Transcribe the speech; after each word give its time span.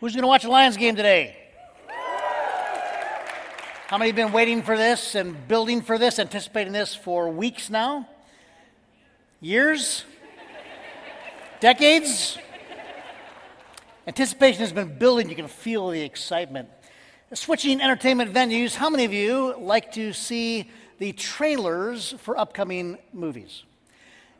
Who's 0.00 0.14
going 0.14 0.22
to 0.22 0.28
watch 0.28 0.44
the 0.44 0.48
Lions 0.48 0.78
game 0.78 0.96
today? 0.96 1.36
How 3.86 3.98
many 3.98 4.08
have 4.08 4.16
been 4.16 4.32
waiting 4.32 4.62
for 4.62 4.74
this 4.74 5.14
and 5.14 5.46
building 5.46 5.82
for 5.82 5.98
this, 5.98 6.18
anticipating 6.18 6.72
this 6.72 6.94
for 6.94 7.28
weeks 7.28 7.68
now? 7.68 8.08
Years? 9.42 10.06
Decades? 11.60 12.38
Anticipation 14.06 14.60
has 14.60 14.72
been 14.72 14.96
building. 14.96 15.28
You 15.28 15.36
can 15.36 15.48
feel 15.48 15.90
the 15.90 16.00
excitement. 16.00 16.70
Switching 17.34 17.82
entertainment 17.82 18.32
venues, 18.32 18.74
how 18.74 18.88
many 18.88 19.04
of 19.04 19.12
you 19.12 19.54
like 19.58 19.92
to 19.92 20.14
see 20.14 20.70
the 20.96 21.12
trailers 21.12 22.14
for 22.20 22.38
upcoming 22.38 22.96
movies? 23.12 23.64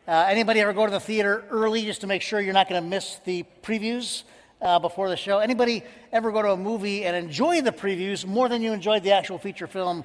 Uh, 0.08 0.24
anybody 0.26 0.60
ever 0.60 0.72
go 0.72 0.86
to 0.86 0.90
the 0.90 0.98
theater 0.98 1.44
early 1.50 1.84
just 1.84 2.00
to 2.00 2.06
make 2.06 2.22
sure 2.22 2.40
you're 2.40 2.54
not 2.54 2.66
going 2.66 2.82
to 2.82 2.88
miss 2.88 3.20
the 3.26 3.44
previews? 3.62 4.22
Uh, 4.62 4.78
before 4.78 5.08
the 5.08 5.16
show. 5.16 5.38
Anybody 5.38 5.82
ever 6.12 6.32
go 6.32 6.42
to 6.42 6.52
a 6.52 6.56
movie 6.56 7.04
and 7.04 7.16
enjoy 7.16 7.60
the 7.60 7.72
previews 7.72 8.26
more 8.26 8.48
than 8.48 8.62
you 8.62 8.72
enjoyed 8.72 9.02
the 9.02 9.12
actual 9.12 9.38
feature 9.38 9.66
film 9.66 10.04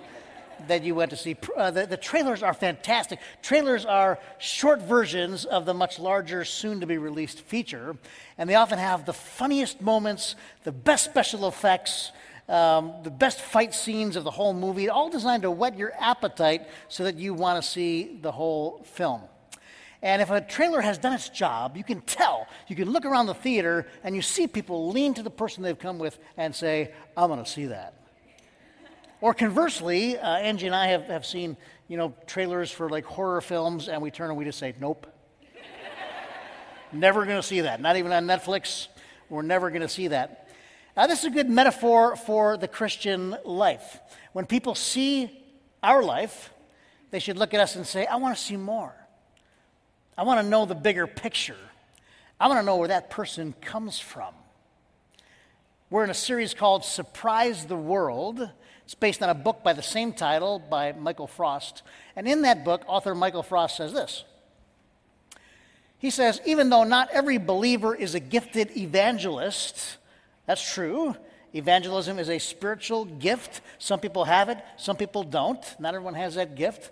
that 0.67 0.84
you 0.84 0.95
went 0.95 1.12
to 1.12 1.17
see? 1.17 1.35
Uh, 1.55 1.71
the, 1.71 1.85
the 1.85 1.98
trailers 1.98 2.41
are 2.41 2.53
fantastic. 2.53 3.20
Trailers 3.41 3.85
are 3.85 4.20
short 4.38 4.81
versions 4.81 5.45
of 5.45 5.65
the 5.65 5.73
much 5.73 5.99
larger, 5.99 6.45
soon 6.45 6.79
to 6.79 6.88
be 6.88 6.98
released 6.98 7.41
feature, 7.41 7.98
and 8.38 8.49
they 8.49 8.55
often 8.55 8.79
have 8.79 9.05
the 9.05 9.13
funniest 9.13 9.81
moments, 9.81 10.35
the 10.63 10.71
best 10.71 11.05
special 11.05 11.48
effects. 11.48 12.12
Um, 12.48 12.93
the 13.01 13.09
best 13.09 13.41
fight 13.41 13.73
scenes 13.73 14.15
of 14.15 14.23
the 14.23 14.29
whole 14.29 14.53
movie, 14.53 14.87
all 14.87 15.09
designed 15.09 15.41
to 15.41 15.49
whet 15.49 15.76
your 15.79 15.91
appetite 15.99 16.67
so 16.90 17.03
that 17.05 17.15
you 17.15 17.34
want 17.34 17.59
to 17.59 17.67
see 17.67 18.20
the 18.21 18.31
whole 18.31 18.84
film. 18.84 19.23
And 20.05 20.21
if 20.21 20.29
a 20.29 20.39
trailer 20.39 20.81
has 20.81 20.99
done 20.99 21.13
its 21.13 21.29
job, 21.29 21.75
you 21.75 21.83
can 21.83 21.99
tell. 22.01 22.45
You 22.67 22.75
can 22.75 22.91
look 22.91 23.05
around 23.05 23.25
the 23.25 23.33
theater 23.33 23.87
and 24.03 24.15
you 24.15 24.21
see 24.21 24.45
people 24.45 24.91
lean 24.91 25.15
to 25.15 25.23
the 25.23 25.31
person 25.31 25.63
they've 25.63 25.79
come 25.79 25.97
with 25.97 26.19
and 26.37 26.53
say, 26.53 26.93
I'm 27.17 27.27
going 27.27 27.43
to 27.43 27.49
see 27.49 27.65
that. 27.65 27.95
Or 29.20 29.34
conversely, 29.34 30.15
uh, 30.15 30.35
Angie 30.35 30.67
and 30.67 30.75
I 30.75 30.89
have, 30.89 31.05
have 31.05 31.25
seen, 31.25 31.57
you 31.87 31.97
know, 31.97 32.13
trailers 32.27 32.70
for 32.70 32.87
like 32.87 33.03
horror 33.03 33.41
films, 33.41 33.89
and 33.89 33.99
we 33.99 34.12
turn 34.12 34.29
and 34.29 34.37
we 34.37 34.45
just 34.45 34.59
say, 34.59 34.75
nope. 34.79 35.07
never 36.93 37.25
going 37.25 37.41
to 37.41 37.47
see 37.47 37.62
that. 37.62 37.81
Not 37.81 37.97
even 37.97 38.12
on 38.12 38.27
Netflix. 38.27 38.90
We're 39.27 39.41
never 39.41 39.71
going 39.71 39.81
to 39.81 39.90
see 39.90 40.09
that. 40.09 40.49
Now, 40.95 41.07
this 41.07 41.21
is 41.21 41.25
a 41.25 41.31
good 41.31 41.49
metaphor 41.49 42.15
for 42.15 42.57
the 42.57 42.67
Christian 42.67 43.35
life. 43.43 43.99
When 44.34 44.45
people 44.45 44.75
see 44.75 45.43
our 45.81 46.03
life, 46.03 46.53
they 47.09 47.17
should 47.17 47.40
look 47.40 47.55
at 47.55 47.59
us 47.59 47.75
and 47.75 47.87
say, 47.87 48.05
I 48.05 48.17
want 48.17 48.37
to 48.37 48.43
see 48.43 48.55
more. 48.55 48.93
I 50.18 50.24
want 50.24 50.40
to 50.41 50.48
know 50.48 50.66
the 50.66 50.76
bigger 50.76 51.08
picture. 51.08 51.58
I 52.40 52.48
want 52.48 52.60
to 52.60 52.66
know 52.66 52.77
where 52.77 52.88
that 52.88 53.10
person 53.10 53.54
comes 53.60 53.99
from. 53.99 54.34
We're 55.90 56.05
in 56.05 56.10
a 56.10 56.16
series 56.16 56.54
called 56.54 56.85
Surprise 56.85 57.66
the 57.66 57.76
World. 57.76 58.49
It's 58.86 58.96
based 58.96 59.21
on 59.21 59.30
a 59.30 59.34
book 59.34 59.63
by 59.63 59.74
the 59.74 59.84
same 59.84 60.13
title 60.13 60.60
by 60.60 60.93
Michael 60.93 61.27
Frost. 61.27 61.84
And 62.16 62.27
in 62.27 62.43
that 62.43 62.63
book, 62.63 62.84
author 62.88 63.13
Michael 63.13 63.43
Frost 63.43 63.76
says 63.76 63.91
this 63.91 64.24
He 65.97 66.09
says, 66.09 66.40
even 66.46 66.69
though 66.69 66.86
not 66.86 67.09
every 67.12 67.38
believer 67.38 67.94
is 67.94 68.16
a 68.16 68.19
gifted 68.22 68.75
evangelist, 68.78 69.97
that's 70.46 70.74
true. 70.74 71.16
Evangelism 71.53 72.19
is 72.19 72.30
a 72.30 72.40
spiritual 72.40 73.06
gift. 73.06 73.62
Some 73.80 74.00
people 74.00 74.25
have 74.25 74.50
it, 74.50 74.59
some 74.78 74.96
people 74.96 75.24
don't. 75.24 75.63
Not 75.80 75.94
everyone 75.94 76.16
has 76.16 76.36
that 76.36 76.56
gift. 76.56 76.91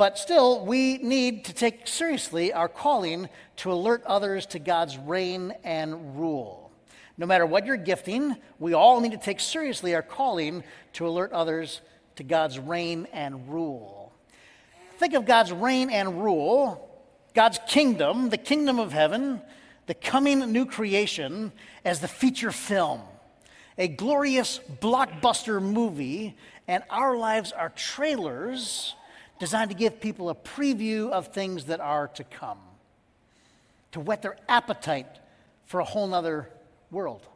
But 0.00 0.16
still, 0.18 0.64
we 0.64 0.96
need 0.96 1.44
to 1.44 1.52
take 1.52 1.86
seriously 1.86 2.54
our 2.54 2.70
calling 2.70 3.28
to 3.56 3.70
alert 3.70 4.02
others 4.06 4.46
to 4.46 4.58
God's 4.58 4.96
reign 4.96 5.52
and 5.62 6.18
rule. 6.18 6.72
No 7.18 7.26
matter 7.26 7.44
what 7.44 7.66
you're 7.66 7.76
gifting, 7.76 8.34
we 8.58 8.72
all 8.72 9.02
need 9.02 9.12
to 9.12 9.18
take 9.18 9.40
seriously 9.40 9.94
our 9.94 10.00
calling 10.00 10.64
to 10.94 11.06
alert 11.06 11.32
others 11.32 11.82
to 12.16 12.22
God's 12.22 12.58
reign 12.58 13.08
and 13.12 13.52
rule. 13.52 14.14
Think 14.96 15.12
of 15.12 15.26
God's 15.26 15.52
reign 15.52 15.90
and 15.90 16.22
rule, 16.24 16.88
God's 17.34 17.60
kingdom, 17.68 18.30
the 18.30 18.38
kingdom 18.38 18.78
of 18.78 18.94
heaven, 18.94 19.42
the 19.84 19.92
coming 19.92 20.50
new 20.50 20.64
creation, 20.64 21.52
as 21.84 22.00
the 22.00 22.08
feature 22.08 22.52
film, 22.52 23.02
a 23.76 23.86
glorious 23.86 24.60
blockbuster 24.80 25.60
movie, 25.60 26.38
and 26.66 26.84
our 26.88 27.18
lives 27.18 27.52
are 27.52 27.68
trailers 27.68 28.94
designed 29.40 29.70
to 29.70 29.76
give 29.76 30.00
people 30.00 30.30
a 30.30 30.34
preview 30.34 31.10
of 31.10 31.28
things 31.28 31.64
that 31.64 31.80
are 31.80 32.06
to 32.08 32.22
come, 32.22 32.58
to 33.90 33.98
whet 33.98 34.22
their 34.22 34.36
appetite 34.48 35.18
for 35.64 35.80
a 35.80 35.84
whole 35.84 36.06
nother 36.06 36.48
world. 36.90 37.26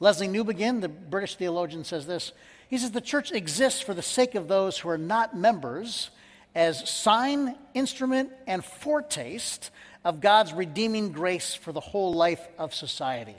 Lesslie 0.00 0.28
Newbigin, 0.28 0.80
the 0.80 0.88
British 0.88 1.36
theologian, 1.36 1.84
says 1.84 2.06
this. 2.06 2.32
He 2.68 2.76
says 2.76 2.90
the 2.90 3.00
church 3.00 3.32
exists 3.32 3.80
for 3.80 3.94
the 3.94 4.02
sake 4.02 4.34
of 4.34 4.48
those 4.48 4.78
who 4.78 4.88
are 4.90 4.98
not 4.98 5.36
members 5.36 6.10
as 6.54 6.88
sign, 6.90 7.56
instrument, 7.74 8.30
and 8.46 8.64
foretaste 8.64 9.70
of 10.04 10.20
God's 10.20 10.52
redeeming 10.52 11.12
grace 11.12 11.54
for 11.54 11.72
the 11.72 11.80
whole 11.80 12.12
life 12.12 12.46
of 12.58 12.74
society. 12.74 13.36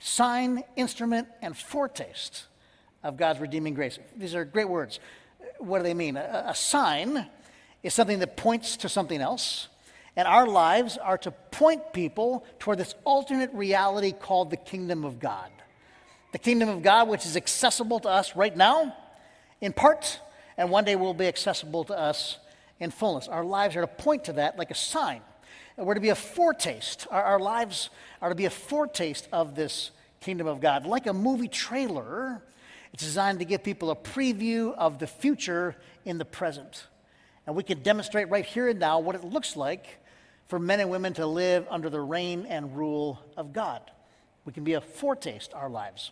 Sign, 0.00 0.64
instrument, 0.76 1.28
and 1.40 1.56
foretaste 1.56 2.46
of 3.04 3.16
God's 3.16 3.38
redeeming 3.38 3.74
grace. 3.74 3.98
These 4.16 4.34
are 4.34 4.44
great 4.44 4.68
words 4.68 4.98
what 5.58 5.78
do 5.78 5.84
they 5.84 5.94
mean? 5.94 6.16
A, 6.16 6.46
a 6.48 6.54
sign 6.54 7.26
is 7.82 7.94
something 7.94 8.18
that 8.20 8.36
points 8.36 8.76
to 8.78 8.88
something 8.88 9.20
else. 9.20 9.68
And 10.16 10.26
our 10.26 10.46
lives 10.46 10.98
are 10.98 11.18
to 11.18 11.30
point 11.30 11.92
people 11.92 12.44
toward 12.58 12.78
this 12.78 12.94
alternate 13.04 13.52
reality 13.54 14.12
called 14.12 14.50
the 14.50 14.56
kingdom 14.56 15.04
of 15.04 15.20
God. 15.20 15.50
The 16.32 16.38
kingdom 16.38 16.68
of 16.68 16.82
God, 16.82 17.08
which 17.08 17.24
is 17.24 17.36
accessible 17.36 18.00
to 18.00 18.08
us 18.08 18.34
right 18.34 18.56
now, 18.56 18.96
in 19.60 19.72
part, 19.72 20.20
and 20.56 20.70
one 20.70 20.84
day 20.84 20.96
will 20.96 21.14
be 21.14 21.26
accessible 21.26 21.84
to 21.84 21.98
us 21.98 22.38
in 22.80 22.90
fullness. 22.90 23.28
Our 23.28 23.44
lives 23.44 23.76
are 23.76 23.80
to 23.80 23.86
point 23.86 24.24
to 24.24 24.32
that 24.34 24.58
like 24.58 24.70
a 24.70 24.74
sign. 24.74 25.22
We're 25.76 25.94
to 25.94 26.00
be 26.00 26.08
a 26.08 26.16
foretaste. 26.16 27.06
Our, 27.10 27.22
our 27.22 27.38
lives 27.38 27.90
are 28.20 28.28
to 28.28 28.34
be 28.34 28.46
a 28.46 28.50
foretaste 28.50 29.28
of 29.32 29.54
this 29.54 29.92
kingdom 30.20 30.48
of 30.48 30.60
God. 30.60 30.84
Like 30.84 31.06
a 31.06 31.12
movie 31.12 31.48
trailer, 31.48 32.42
it's 32.98 33.04
designed 33.04 33.38
to 33.38 33.44
give 33.44 33.62
people 33.62 33.92
a 33.92 33.94
preview 33.94 34.74
of 34.74 34.98
the 34.98 35.06
future 35.06 35.76
in 36.04 36.18
the 36.18 36.24
present. 36.24 36.88
And 37.46 37.54
we 37.54 37.62
can 37.62 37.80
demonstrate 37.84 38.28
right 38.28 38.44
here 38.44 38.70
and 38.70 38.80
now 38.80 38.98
what 38.98 39.14
it 39.14 39.22
looks 39.22 39.54
like 39.54 39.86
for 40.48 40.58
men 40.58 40.80
and 40.80 40.90
women 40.90 41.12
to 41.12 41.24
live 41.24 41.64
under 41.70 41.90
the 41.90 42.00
reign 42.00 42.44
and 42.48 42.76
rule 42.76 43.20
of 43.36 43.52
God. 43.52 43.82
We 44.44 44.52
can 44.52 44.64
be 44.64 44.72
a 44.72 44.80
foretaste 44.80 45.54
our 45.54 45.70
lives. 45.70 46.10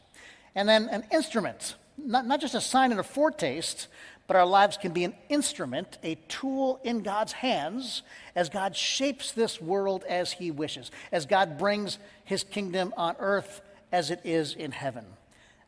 And 0.54 0.68
then 0.68 0.88
an 0.88 1.02
instrument, 1.10 1.74
not, 1.98 2.24
not 2.24 2.40
just 2.40 2.54
a 2.54 2.60
sign 2.60 2.92
and 2.92 3.00
a 3.00 3.02
foretaste, 3.02 3.88
but 4.28 4.36
our 4.36 4.46
lives 4.46 4.76
can 4.76 4.92
be 4.92 5.02
an 5.02 5.14
instrument, 5.28 5.98
a 6.04 6.14
tool 6.28 6.78
in 6.84 7.02
God's 7.02 7.32
hands 7.32 8.02
as 8.36 8.48
God 8.48 8.76
shapes 8.76 9.32
this 9.32 9.60
world 9.60 10.04
as 10.08 10.30
He 10.30 10.52
wishes, 10.52 10.92
as 11.10 11.26
God 11.26 11.58
brings 11.58 11.98
His 12.24 12.44
kingdom 12.44 12.94
on 12.96 13.16
earth 13.18 13.60
as 13.90 14.12
it 14.12 14.20
is 14.22 14.54
in 14.54 14.70
heaven 14.70 15.04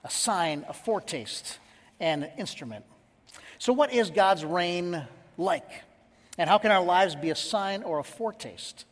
a 0.09 0.11
sign, 0.11 0.65
a 0.69 0.73
foretaste, 0.73 1.59
and 2.01 2.25
an 2.25 2.31
instrument. 2.39 2.85
So, 3.59 3.75
what 3.75 3.93
is 3.93 4.11
God's 4.11 4.45
reign 4.45 5.07
like? 5.37 5.71
And 6.39 6.49
how 6.49 6.57
can 6.57 6.71
our 6.71 6.83
lives 6.83 7.15
be 7.15 7.29
a 7.31 7.35
sign 7.35 7.83
or 7.83 7.99
a 7.99 8.05
foretaste? 8.05 8.87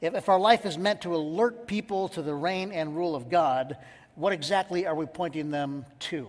If, 0.00 0.14
if 0.14 0.28
our 0.28 0.38
life 0.38 0.64
is 0.64 0.78
meant 0.78 1.02
to 1.02 1.16
alert 1.16 1.66
people 1.66 2.08
to 2.10 2.22
the 2.22 2.34
reign 2.34 2.70
and 2.70 2.94
rule 2.94 3.16
of 3.16 3.28
God, 3.28 3.76
what 4.14 4.32
exactly 4.32 4.86
are 4.86 4.94
we 4.94 5.06
pointing 5.06 5.50
them 5.50 5.86
to? 6.10 6.28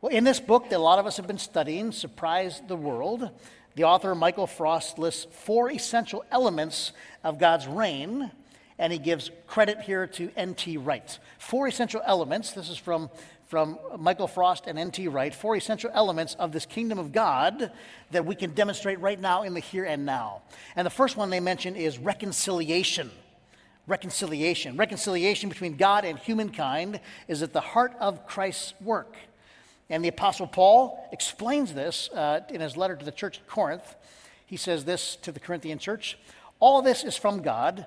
Well, 0.00 0.12
in 0.12 0.22
this 0.22 0.38
book 0.38 0.70
that 0.70 0.76
a 0.76 0.78
lot 0.78 1.00
of 1.00 1.06
us 1.06 1.16
have 1.16 1.26
been 1.26 1.38
studying, 1.38 1.90
Surprise 1.90 2.62
the 2.68 2.76
World, 2.76 3.30
the 3.74 3.84
author 3.84 4.14
Michael 4.14 4.46
Frost 4.46 5.00
lists 5.00 5.26
four 5.32 5.70
essential 5.70 6.24
elements 6.30 6.92
of 7.24 7.40
God's 7.40 7.66
reign 7.66 8.30
and 8.78 8.92
he 8.92 8.98
gives 8.98 9.30
credit 9.46 9.80
here 9.80 10.06
to 10.06 10.30
N.T. 10.36 10.76
Wright. 10.76 11.18
Four 11.38 11.66
essential 11.66 12.02
elements, 12.04 12.52
this 12.52 12.68
is 12.68 12.76
from, 12.76 13.10
from 13.48 13.78
Michael 13.98 14.26
Frost 14.26 14.66
and 14.66 14.78
N.T. 14.78 15.08
Wright, 15.08 15.34
four 15.34 15.56
essential 15.56 15.90
elements 15.94 16.34
of 16.34 16.52
this 16.52 16.66
kingdom 16.66 16.98
of 16.98 17.12
God 17.12 17.72
that 18.10 18.26
we 18.26 18.34
can 18.34 18.50
demonstrate 18.52 19.00
right 19.00 19.18
now 19.18 19.42
in 19.42 19.54
the 19.54 19.60
here 19.60 19.84
and 19.84 20.04
now. 20.04 20.42
And 20.74 20.84
the 20.84 20.90
first 20.90 21.16
one 21.16 21.30
they 21.30 21.40
mention 21.40 21.74
is 21.76 21.98
reconciliation. 21.98 23.10
Reconciliation. 23.86 24.76
Reconciliation 24.76 25.48
between 25.48 25.76
God 25.76 26.04
and 26.04 26.18
humankind 26.18 27.00
is 27.28 27.42
at 27.42 27.52
the 27.52 27.60
heart 27.60 27.94
of 27.98 28.26
Christ's 28.26 28.74
work. 28.80 29.16
And 29.88 30.04
the 30.04 30.08
Apostle 30.08 30.48
Paul 30.48 31.08
explains 31.12 31.72
this 31.72 32.10
uh, 32.10 32.40
in 32.50 32.60
his 32.60 32.76
letter 32.76 32.96
to 32.96 33.04
the 33.04 33.12
church 33.12 33.38
at 33.38 33.46
Corinth. 33.46 33.94
He 34.44 34.56
says 34.56 34.84
this 34.84 35.16
to 35.16 35.32
the 35.32 35.40
Corinthian 35.40 35.78
church 35.78 36.18
All 36.58 36.82
this 36.82 37.04
is 37.04 37.16
from 37.16 37.42
God 37.42 37.86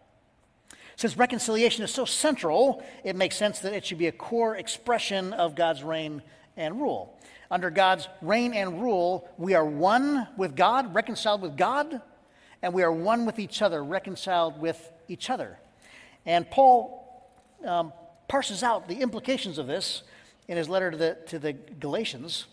Since 1.01 1.17
reconciliation 1.17 1.83
is 1.83 1.91
so 1.91 2.05
central, 2.05 2.83
it 3.03 3.15
makes 3.15 3.35
sense 3.35 3.57
that 3.61 3.73
it 3.73 3.83
should 3.83 3.97
be 3.97 4.05
a 4.05 4.11
core 4.11 4.55
expression 4.55 5.33
of 5.33 5.55
God's 5.55 5.81
reign 5.81 6.21
and 6.55 6.79
rule. 6.79 7.17
Under 7.49 7.71
God's 7.71 8.07
reign 8.21 8.53
and 8.53 8.79
rule, 8.83 9.27
we 9.39 9.55
are 9.55 9.65
one 9.65 10.27
with 10.37 10.55
God, 10.55 10.93
reconciled 10.93 11.41
with 11.41 11.57
God, 11.57 12.03
and 12.61 12.71
we 12.71 12.83
are 12.83 12.91
one 12.91 13.25
with 13.25 13.39
each 13.39 13.63
other, 13.63 13.83
reconciled 13.83 14.61
with 14.61 14.91
each 15.07 15.31
other. 15.31 15.57
And 16.27 16.47
Paul 16.51 17.27
um, 17.65 17.93
parses 18.27 18.61
out 18.61 18.87
the 18.87 19.01
implications 19.01 19.57
of 19.57 19.65
this 19.65 20.03
in 20.47 20.55
his 20.55 20.69
letter 20.69 20.91
to 20.91 20.97
the, 20.97 21.17
to 21.29 21.39
the 21.39 21.53
Galatians. 21.53 22.45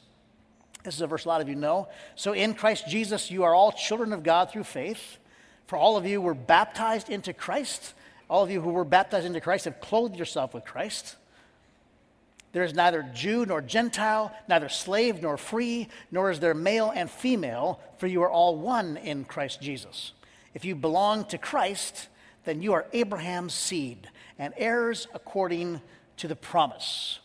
This 0.84 0.94
is 0.94 1.02
a 1.02 1.06
verse 1.06 1.26
a 1.26 1.28
lot 1.28 1.42
of 1.42 1.50
you 1.50 1.54
know. 1.54 1.88
So 2.14 2.32
in 2.32 2.54
Christ 2.54 2.88
Jesus, 2.88 3.30
you 3.30 3.44
are 3.44 3.54
all 3.54 3.72
children 3.72 4.14
of 4.14 4.22
God 4.22 4.50
through 4.50 4.64
faith. 4.64 5.18
For 5.66 5.76
all 5.76 5.98
of 5.98 6.06
you 6.06 6.22
were 6.22 6.32
baptized 6.32 7.10
into 7.10 7.34
Christ. 7.34 7.92
All 8.28 8.44
of 8.44 8.50
you 8.50 8.60
who 8.60 8.70
were 8.70 8.84
baptized 8.84 9.26
into 9.26 9.40
Christ 9.40 9.64
have 9.64 9.80
clothed 9.80 10.16
yourself 10.16 10.52
with 10.54 10.64
Christ. 10.64 11.16
There 12.52 12.64
is 12.64 12.74
neither 12.74 13.02
Jew 13.14 13.46
nor 13.46 13.60
Gentile, 13.60 14.34
neither 14.48 14.68
slave 14.68 15.22
nor 15.22 15.36
free, 15.36 15.88
nor 16.10 16.30
is 16.30 16.40
there 16.40 16.54
male 16.54 16.92
and 16.94 17.10
female, 17.10 17.80
for 17.98 18.06
you 18.06 18.22
are 18.22 18.30
all 18.30 18.56
one 18.56 18.96
in 18.96 19.24
Christ 19.24 19.60
Jesus. 19.60 20.12
If 20.54 20.64
you 20.64 20.74
belong 20.74 21.24
to 21.26 21.38
Christ, 21.38 22.08
then 22.44 22.62
you 22.62 22.72
are 22.72 22.86
Abraham's 22.92 23.54
seed 23.54 24.08
and 24.38 24.54
heirs 24.56 25.06
according 25.14 25.80
to 26.16 26.28
the 26.28 26.36
promise. 26.36 27.18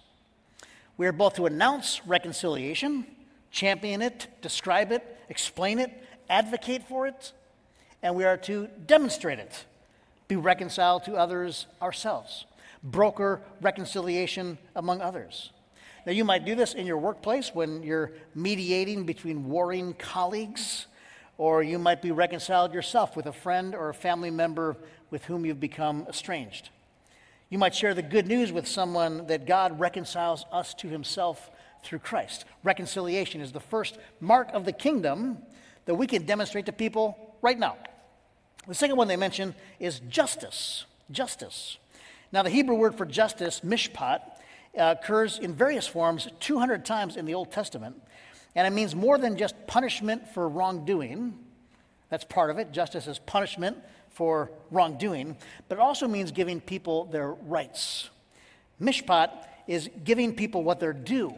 We 0.98 1.08
are 1.08 1.12
both 1.12 1.36
to 1.36 1.46
announce 1.46 2.06
reconciliation, 2.06 3.06
champion 3.50 4.02
it, 4.02 4.28
describe 4.42 4.92
it, 4.92 5.04
explain 5.30 5.80
it, 5.80 5.92
advocate 6.30 6.88
for 6.88 7.08
it, 7.08 7.32
and 8.02 8.16
we 8.16 8.26
are 8.26 8.38
to 8.38 8.68
demonstrate 8.86 9.40
it, 9.40 9.66
be 10.34 10.42
reconciled 10.42 11.04
to 11.04 11.16
others 11.16 11.68
ourselves 11.82 12.46
broker 12.84 13.42
reconciliation 13.62 14.58
among 14.76 15.00
others. 15.00 15.52
Now, 16.06 16.12
you 16.12 16.26
might 16.26 16.44
do 16.44 16.54
this 16.54 16.74
in 16.74 16.86
your 16.86 16.98
workplace 16.98 17.52
when 17.54 17.82
you're 17.82 18.12
mediating 18.36 19.06
between 19.06 19.48
warring 19.48 19.94
colleagues, 19.94 20.88
or 21.38 21.64
you 21.64 21.80
might 21.80 22.02
be 22.02 22.12
reconciled 22.12 22.74
yourself 22.74 23.16
with 23.16 23.26
a 23.26 23.32
friend 23.32 23.74
or 23.74 23.88
a 23.88 23.94
family 23.94 24.32
member 24.32 24.76
with 25.12 25.24
whom 25.24 25.46
you've 25.46 25.62
become 25.62 26.06
estranged. 26.10 26.72
You 27.50 27.58
might 27.58 27.74
share 27.74 27.94
the 27.94 28.02
good 28.02 28.28
news 28.28 28.52
with 28.52 28.68
someone 28.68 29.28
that 29.28 29.46
God 29.46 29.80
reconciles 29.80 30.46
us 30.52 30.74
to 30.76 30.90
himself 30.90 31.52
through 31.84 32.00
Christ. 32.00 32.44
Reconciliation 32.66 33.40
is 33.40 33.54
the 33.54 33.62
first 33.62 33.98
mark 34.20 34.50
of 34.52 34.66
the 34.66 34.74
kingdom 34.74 35.38
that 35.86 35.96
we 35.96 36.08
can 36.08 36.26
demonstrate 36.26 36.66
to 36.66 36.74
people 36.74 37.38
right 37.42 37.58
now. 37.58 37.78
The 38.68 38.74
second 38.74 38.96
one 38.96 39.08
they 39.08 39.18
mention 39.18 39.56
is 39.80 40.00
justice. 40.10 40.86
Justice. 41.12 41.78
Now, 42.32 42.44
the 42.44 42.50
Hebrew 42.50 42.76
word 42.76 42.96
for 42.96 43.06
justice, 43.06 43.62
mishpat, 43.62 44.22
uh, 44.78 44.96
occurs 45.00 45.38
in 45.38 45.54
various 45.54 45.86
forms 45.86 46.28
200 46.40 46.86
times 46.86 47.16
in 47.16 47.26
the 47.26 47.34
Old 47.34 47.52
Testament, 47.52 48.02
and 48.56 48.66
it 48.66 48.72
means 48.72 48.96
more 48.96 49.18
than 49.18 49.38
just 49.38 49.56
punishment 49.68 50.28
for 50.30 50.48
wrongdoing. 50.48 51.38
That's 52.10 52.24
part 52.24 52.50
of 52.50 52.58
it. 52.58 52.72
Justice 52.72 53.08
is 53.08 53.20
punishment 53.20 53.78
for 54.10 54.52
wrongdoing, 54.72 55.38
but 55.68 55.76
it 55.76 55.82
also 55.82 56.08
means 56.08 56.32
giving 56.32 56.62
people 56.62 57.06
their 57.06 57.32
rights. 57.32 58.10
Mishpat 58.82 59.30
is 59.68 59.90
giving 60.04 60.36
people 60.36 60.64
what 60.64 60.80
they're 60.80 60.94
due, 60.94 61.34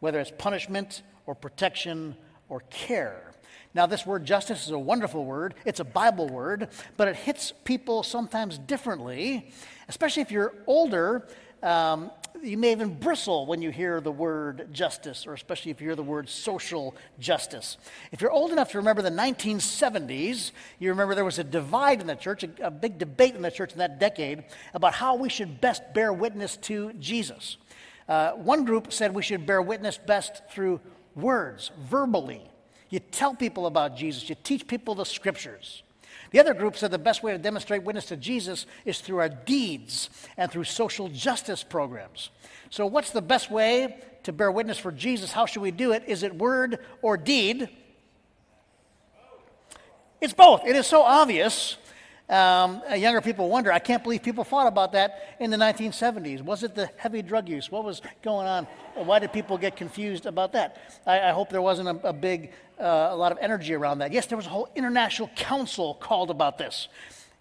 whether 0.00 0.20
it's 0.20 0.32
punishment 0.36 1.02
or 1.26 1.34
protection 1.34 2.16
or 2.50 2.60
care. 2.68 3.30
Now, 3.72 3.86
this 3.86 4.04
word 4.04 4.24
justice 4.24 4.64
is 4.64 4.70
a 4.70 4.78
wonderful 4.78 5.24
word. 5.24 5.54
It's 5.64 5.78
a 5.78 5.84
Bible 5.84 6.28
word, 6.28 6.68
but 6.96 7.06
it 7.06 7.14
hits 7.14 7.52
people 7.64 8.02
sometimes 8.02 8.58
differently, 8.58 9.50
especially 9.88 10.22
if 10.22 10.32
you're 10.32 10.52
older. 10.66 11.28
Um, 11.62 12.10
you 12.42 12.58
may 12.58 12.72
even 12.72 12.98
bristle 12.98 13.46
when 13.46 13.62
you 13.62 13.70
hear 13.70 14.00
the 14.00 14.10
word 14.10 14.68
justice, 14.72 15.26
or 15.26 15.34
especially 15.34 15.70
if 15.70 15.80
you 15.80 15.86
hear 15.86 15.94
the 15.94 16.02
word 16.02 16.28
social 16.28 16.96
justice. 17.20 17.76
If 18.10 18.20
you're 18.20 18.32
old 18.32 18.50
enough 18.50 18.72
to 18.72 18.78
remember 18.78 19.02
the 19.02 19.10
1970s, 19.10 20.50
you 20.80 20.88
remember 20.90 21.14
there 21.14 21.24
was 21.24 21.38
a 21.38 21.44
divide 21.44 22.00
in 22.00 22.08
the 22.08 22.16
church, 22.16 22.42
a, 22.42 22.50
a 22.62 22.70
big 22.70 22.98
debate 22.98 23.36
in 23.36 23.42
the 23.42 23.50
church 23.52 23.72
in 23.72 23.78
that 23.78 24.00
decade 24.00 24.44
about 24.74 24.94
how 24.94 25.14
we 25.14 25.28
should 25.28 25.60
best 25.60 25.82
bear 25.94 26.12
witness 26.12 26.56
to 26.56 26.92
Jesus. 26.94 27.56
Uh, 28.08 28.32
one 28.32 28.64
group 28.64 28.92
said 28.92 29.14
we 29.14 29.22
should 29.22 29.46
bear 29.46 29.62
witness 29.62 29.96
best 29.96 30.42
through 30.50 30.80
words, 31.14 31.70
verbally. 31.78 32.42
You 32.88 32.98
tell 32.98 33.34
people 33.34 33.66
about 33.66 33.96
Jesus, 33.96 34.28
you 34.28 34.36
teach 34.42 34.66
people 34.66 34.94
the 34.94 35.04
scriptures. 35.04 35.82
The 36.32 36.38
other 36.40 36.54
group 36.54 36.76
said 36.76 36.90
the 36.90 36.98
best 36.98 37.22
way 37.22 37.32
to 37.32 37.38
demonstrate 37.38 37.82
witness 37.82 38.06
to 38.06 38.16
Jesus 38.16 38.66
is 38.84 39.00
through 39.00 39.18
our 39.18 39.28
deeds 39.28 40.10
and 40.36 40.50
through 40.50 40.64
social 40.64 41.08
justice 41.08 41.62
programs. 41.62 42.30
So, 42.68 42.86
what's 42.86 43.10
the 43.10 43.22
best 43.22 43.50
way 43.50 43.96
to 44.24 44.32
bear 44.32 44.50
witness 44.50 44.78
for 44.78 44.92
Jesus? 44.92 45.32
How 45.32 45.46
should 45.46 45.62
we 45.62 45.70
do 45.70 45.92
it? 45.92 46.04
Is 46.06 46.22
it 46.22 46.34
word 46.34 46.78
or 47.02 47.16
deed? 47.16 47.68
It's 50.20 50.34
both. 50.34 50.64
It 50.66 50.76
is 50.76 50.86
so 50.86 51.02
obvious 51.02 51.76
um, 52.30 52.80
uh, 52.88 52.94
younger 52.94 53.20
people 53.20 53.48
wonder, 53.48 53.72
I 53.72 53.80
can't 53.80 54.04
believe 54.04 54.22
people 54.22 54.44
thought 54.44 54.68
about 54.68 54.92
that 54.92 55.36
in 55.40 55.50
the 55.50 55.56
1970s. 55.56 56.42
Was 56.42 56.62
it 56.62 56.76
the 56.76 56.88
heavy 56.96 57.22
drug 57.22 57.48
use? 57.48 57.72
What 57.72 57.84
was 57.84 58.00
going 58.22 58.46
on? 58.46 58.68
Why 58.94 59.18
did 59.18 59.32
people 59.32 59.58
get 59.58 59.74
confused 59.74 60.26
about 60.26 60.52
that? 60.52 60.76
I, 61.04 61.20
I 61.20 61.30
hope 61.32 61.50
there 61.50 61.60
wasn't 61.60 61.88
a, 61.88 62.08
a 62.08 62.12
big, 62.12 62.52
uh, 62.78 63.08
a 63.10 63.16
lot 63.16 63.32
of 63.32 63.38
energy 63.40 63.74
around 63.74 63.98
that. 63.98 64.12
Yes, 64.12 64.26
there 64.26 64.36
was 64.36 64.46
a 64.46 64.50
whole 64.50 64.68
international 64.76 65.28
council 65.34 65.94
called 65.94 66.30
about 66.30 66.56
this. 66.56 66.86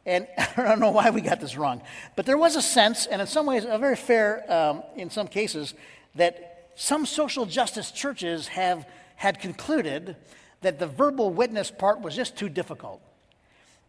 And 0.07 0.27
I 0.57 0.63
don't 0.63 0.79
know 0.79 0.89
why 0.89 1.11
we 1.11 1.21
got 1.21 1.39
this 1.39 1.55
wrong. 1.55 1.83
But 2.15 2.25
there 2.25 2.37
was 2.37 2.55
a 2.55 2.61
sense, 2.61 3.05
and 3.05 3.21
in 3.21 3.27
some 3.27 3.45
ways, 3.45 3.65
a 3.69 3.77
very 3.77 3.95
fair, 3.95 4.51
um, 4.51 4.81
in 4.95 5.11
some 5.11 5.27
cases, 5.27 5.75
that 6.15 6.71
some 6.73 7.05
social 7.05 7.45
justice 7.45 7.91
churches 7.91 8.47
have 8.47 8.87
had 9.17 9.39
concluded 9.39 10.15
that 10.61 10.79
the 10.79 10.87
verbal 10.87 11.29
witness 11.29 11.69
part 11.69 12.01
was 12.01 12.15
just 12.15 12.35
too 12.35 12.49
difficult. 12.49 13.03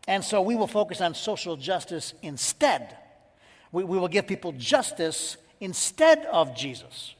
And 0.08 0.24
so 0.24 0.40
we 0.42 0.56
will 0.56 0.66
focus 0.66 1.00
on 1.00 1.14
social 1.14 1.56
justice 1.56 2.14
instead. 2.22 2.96
We, 3.72 3.84
we 3.84 3.98
will 3.98 4.08
give 4.08 4.26
people 4.26 4.52
justice 4.52 5.36
instead 5.60 6.26
of 6.26 6.56
Jesus. 6.56 7.14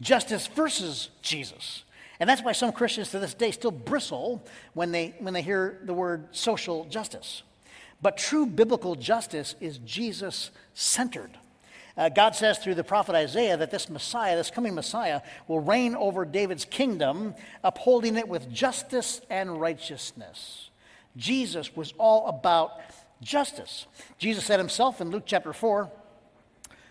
Justice 0.00 0.46
versus 0.46 1.10
Jesus. 1.22 1.84
And 2.20 2.28
that's 2.28 2.42
why 2.42 2.52
some 2.52 2.72
Christians 2.72 3.10
to 3.10 3.18
this 3.18 3.34
day 3.34 3.50
still 3.50 3.70
bristle 3.70 4.44
when 4.74 4.90
they, 4.90 5.14
when 5.18 5.34
they 5.34 5.42
hear 5.42 5.78
the 5.84 5.94
word 5.94 6.28
social 6.32 6.84
justice. 6.86 7.42
But 8.00 8.16
true 8.16 8.46
biblical 8.46 8.94
justice 8.94 9.54
is 9.60 9.78
Jesus 9.78 10.50
centered. 10.74 11.30
Uh, 11.96 12.08
God 12.08 12.36
says 12.36 12.58
through 12.58 12.76
the 12.76 12.84
prophet 12.84 13.16
Isaiah 13.16 13.56
that 13.56 13.72
this 13.72 13.90
Messiah, 13.90 14.36
this 14.36 14.52
coming 14.52 14.74
Messiah, 14.74 15.20
will 15.48 15.58
reign 15.58 15.96
over 15.96 16.24
David's 16.24 16.64
kingdom, 16.64 17.34
upholding 17.64 18.16
it 18.16 18.28
with 18.28 18.52
justice 18.52 19.20
and 19.28 19.60
righteousness. 19.60 20.67
Jesus 21.18 21.74
was 21.76 21.92
all 21.98 22.28
about 22.28 22.80
justice. 23.20 23.86
Jesus 24.18 24.44
said 24.44 24.60
himself 24.60 25.00
in 25.00 25.10
Luke 25.10 25.24
chapter 25.26 25.52
4 25.52 25.90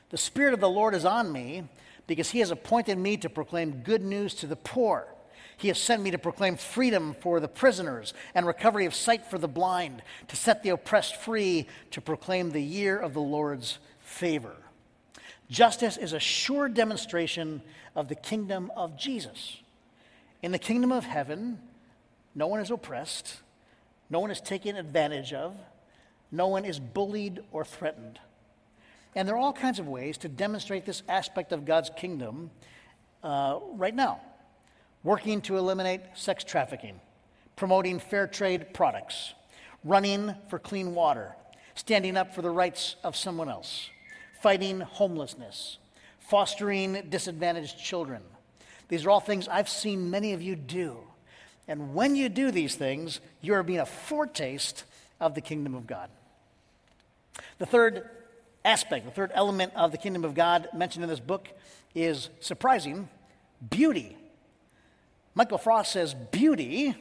The 0.10 0.18
Spirit 0.18 0.54
of 0.54 0.60
the 0.60 0.70
Lord 0.70 0.94
is 0.94 1.06
on 1.06 1.32
me 1.32 1.64
because 2.06 2.30
he 2.32 2.40
has 2.40 2.52
appointed 2.52 2.98
me 2.98 3.18
to 3.18 3.30
proclaim 3.30 3.82
good 3.84 4.04
news 4.04 4.34
to 4.36 4.48
the 4.48 4.56
poor. 4.56 5.08
He 5.56 5.70
has 5.70 5.80
sent 5.80 6.04
me 6.04 6.12
to 6.12 6.18
proclaim 6.18 6.58
freedom 6.58 7.16
for 7.20 7.40
the 7.40 7.48
prisoners 7.48 8.14
and 8.36 8.46
recovery 8.46 8.86
of 8.86 8.94
sight 8.94 9.26
for 9.26 9.38
the 9.40 9.48
blind, 9.48 10.04
to 10.28 10.36
set 10.36 10.62
the 10.62 10.70
oppressed 10.70 11.16
free, 11.16 11.66
to 11.92 12.02
proclaim 12.02 12.52
the 12.52 12.62
year 12.62 12.98
of 12.98 13.14
the 13.14 13.22
Lord's 13.22 13.80
favor. 14.00 14.56
Justice 15.50 15.98
is 15.98 16.14
a 16.14 16.20
sure 16.20 16.70
demonstration 16.70 17.62
of 17.96 18.08
the 18.08 18.16
kingdom 18.16 18.72
of 18.76 18.98
Jesus. 18.98 19.58
In 20.44 20.52
the 20.52 20.60
kingdom 20.60 20.92
of 20.92 21.06
heaven, 21.06 21.60
no 22.36 22.46
one 22.48 22.60
is 22.60 22.70
oppressed, 22.70 23.38
no 24.10 24.20
one 24.20 24.32
is 24.32 24.42
taken 24.42 24.76
advantage 24.76 25.34
of. 25.34 25.56
No 26.32 26.48
one 26.48 26.66
is 26.66 26.80
bullied 26.80 27.40
or 27.52 27.64
threatened. 27.64 28.20
And 29.16 29.28
there 29.28 29.36
are 29.36 29.40
all 29.40 29.54
kinds 29.54 29.80
of 29.80 29.88
ways 29.88 30.18
to 30.20 30.30
demonstrate 30.30 30.86
this 30.86 31.04
aspect 31.08 31.52
of 31.52 31.66
God's 31.66 31.90
kingdom 31.96 32.52
uh, 33.24 33.60
right 33.74 33.96
now. 33.96 34.22
Working 35.04 35.42
to 35.42 35.58
eliminate 35.58 36.02
sex 36.16 36.44
trafficking, 36.44 37.00
promoting 37.56 38.00
fair 38.00 38.28
trade 38.28 38.74
products, 38.74 39.34
running 39.84 40.36
for 40.50 40.60
clean 40.60 40.94
water, 40.94 41.36
standing 41.76 42.18
up 42.18 42.36
for 42.36 42.42
the 42.42 42.50
rights 42.50 42.96
of 43.04 43.16
someone 43.16 43.50
else, 43.50 43.90
fighting 44.42 44.82
homelessness, 44.82 45.78
fostering 46.20 47.08
disadvantaged 47.10 47.78
children. 47.78 48.22
These 48.90 49.06
are 49.06 49.10
all 49.10 49.20
things 49.20 49.48
I've 49.48 49.70
seen 49.70 50.10
many 50.10 50.34
of 50.34 50.42
you 50.42 50.56
do. 50.56 50.98
And 51.68 51.94
when 51.94 52.16
you 52.16 52.30
do 52.30 52.52
these 52.52 52.76
things, 52.76 53.20
you 53.42 53.54
are 53.54 53.64
being 53.64 53.80
a 53.80 53.86
foretaste 53.86 54.86
of 55.20 55.36
the 55.36 55.42
kingdom 55.42 55.76
of 55.76 55.86
God. 55.86 56.10
The 57.58 57.66
third 57.66 58.10
aspect, 58.64 59.06
the 59.06 59.12
third 59.12 59.32
element 59.34 59.74
of 59.76 59.92
the 59.92 59.98
kingdom 59.98 60.24
of 60.24 60.34
God 60.34 60.70
mentioned 60.74 61.04
in 61.04 61.10
this 61.10 61.20
book 61.20 61.48
is 61.94 62.30
surprising 62.40 63.10
beauty. 63.70 64.16
Michael 65.36 65.58
Frost 65.58 65.92
says 65.92 66.14
beauty 66.14 66.96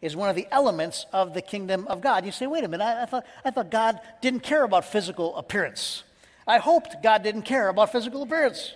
is 0.00 0.14
one 0.14 0.28
of 0.28 0.36
the 0.36 0.46
elements 0.50 1.06
of 1.12 1.34
the 1.34 1.42
kingdom 1.42 1.86
of 1.88 2.00
God. 2.00 2.24
You 2.24 2.32
say, 2.32 2.46
wait 2.46 2.64
a 2.64 2.68
minute, 2.68 2.84
I, 2.84 3.02
I, 3.02 3.06
thought, 3.06 3.26
I 3.44 3.50
thought 3.50 3.70
God 3.70 4.00
didn't 4.22 4.40
care 4.40 4.64
about 4.64 4.84
physical 4.84 5.36
appearance. 5.36 6.04
I 6.46 6.58
hoped 6.58 7.02
God 7.02 7.22
didn't 7.22 7.42
care 7.42 7.68
about 7.68 7.92
physical 7.92 8.22
appearance. 8.22 8.74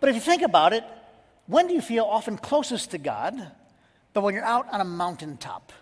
But 0.00 0.08
if 0.08 0.14
you 0.14 0.20
think 0.20 0.42
about 0.42 0.72
it, 0.72 0.84
when 1.46 1.66
do 1.66 1.74
you 1.74 1.82
feel 1.82 2.04
often 2.04 2.38
closest 2.38 2.90
to 2.92 2.98
God? 2.98 3.52
But 4.12 4.22
when 4.22 4.34
you're 4.34 4.44
out 4.44 4.66
on 4.72 4.80
a 4.80 4.84
mountaintop, 4.84 5.72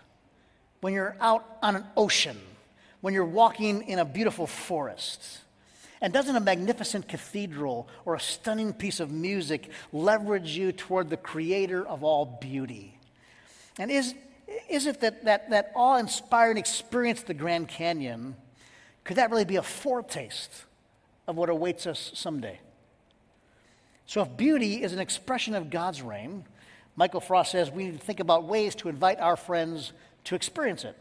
when 0.81 0.93
you're 0.93 1.17
out 1.19 1.57
on 1.61 1.75
an 1.75 1.85
ocean, 1.97 2.37
when 3.01 3.13
you're 3.13 3.25
walking 3.25 3.87
in 3.87 3.99
a 3.99 4.05
beautiful 4.05 4.47
forest. 4.47 5.39
And 6.01 6.13
doesn't 6.13 6.35
a 6.35 6.39
magnificent 6.39 7.07
cathedral 7.07 7.87
or 8.05 8.15
a 8.15 8.19
stunning 8.19 8.73
piece 8.73 8.99
of 8.99 9.11
music 9.11 9.69
leverage 9.91 10.57
you 10.57 10.71
toward 10.71 11.09
the 11.09 11.17
creator 11.17 11.85
of 11.85 12.03
all 12.03 12.25
beauty? 12.25 12.97
And 13.77 13.91
is, 13.91 14.13
is 14.69 14.85
it 14.85 15.01
that, 15.01 15.25
that, 15.25 15.49
that 15.49 15.71
awe 15.75 15.97
inspiring 15.97 16.57
experience, 16.57 17.23
the 17.23 17.33
Grand 17.33 17.67
Canyon, 17.67 18.35
could 19.03 19.17
that 19.17 19.29
really 19.29 19.45
be 19.45 19.57
a 19.57 19.63
foretaste 19.63 20.65
of 21.27 21.35
what 21.35 21.49
awaits 21.49 21.85
us 21.85 22.11
someday? 22.13 22.59
So, 24.05 24.21
if 24.21 24.37
beauty 24.37 24.81
is 24.81 24.91
an 24.91 24.99
expression 24.99 25.53
of 25.53 25.69
God's 25.69 26.01
reign, 26.01 26.45
Michael 26.99 27.21
Frost 27.21 27.51
says 27.51 27.71
we 27.71 27.85
need 27.85 27.97
to 27.97 28.05
think 28.05 28.19
about 28.19 28.43
ways 28.43 28.75
to 28.75 28.89
invite 28.89 29.21
our 29.21 29.37
friends 29.37 29.93
to 30.25 30.35
experience 30.35 30.83
it. 30.83 30.97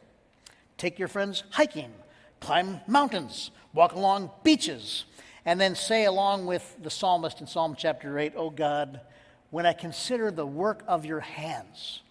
Take 0.77 0.97
your 0.97 1.09
friends 1.09 1.43
hiking, 1.51 1.93
climb 2.39 2.81
mountains, 2.87 3.51
walk 3.75 3.95
along 3.95 4.31
beaches, 4.45 5.07
and 5.45 5.61
then 5.61 5.75
say, 5.75 6.05
along 6.05 6.47
with 6.47 6.77
the 6.81 6.89
psalmist 6.89 7.41
in 7.41 7.49
Psalm 7.49 7.75
chapter 7.77 8.17
8, 8.17 8.35
Oh 8.37 8.51
God, 8.51 9.01
when 9.51 9.67
I 9.67 9.73
consider 9.73 10.31
the 10.31 10.47
work 10.47 10.85
of 10.87 11.05
your 11.05 11.19
hands, 11.19 12.03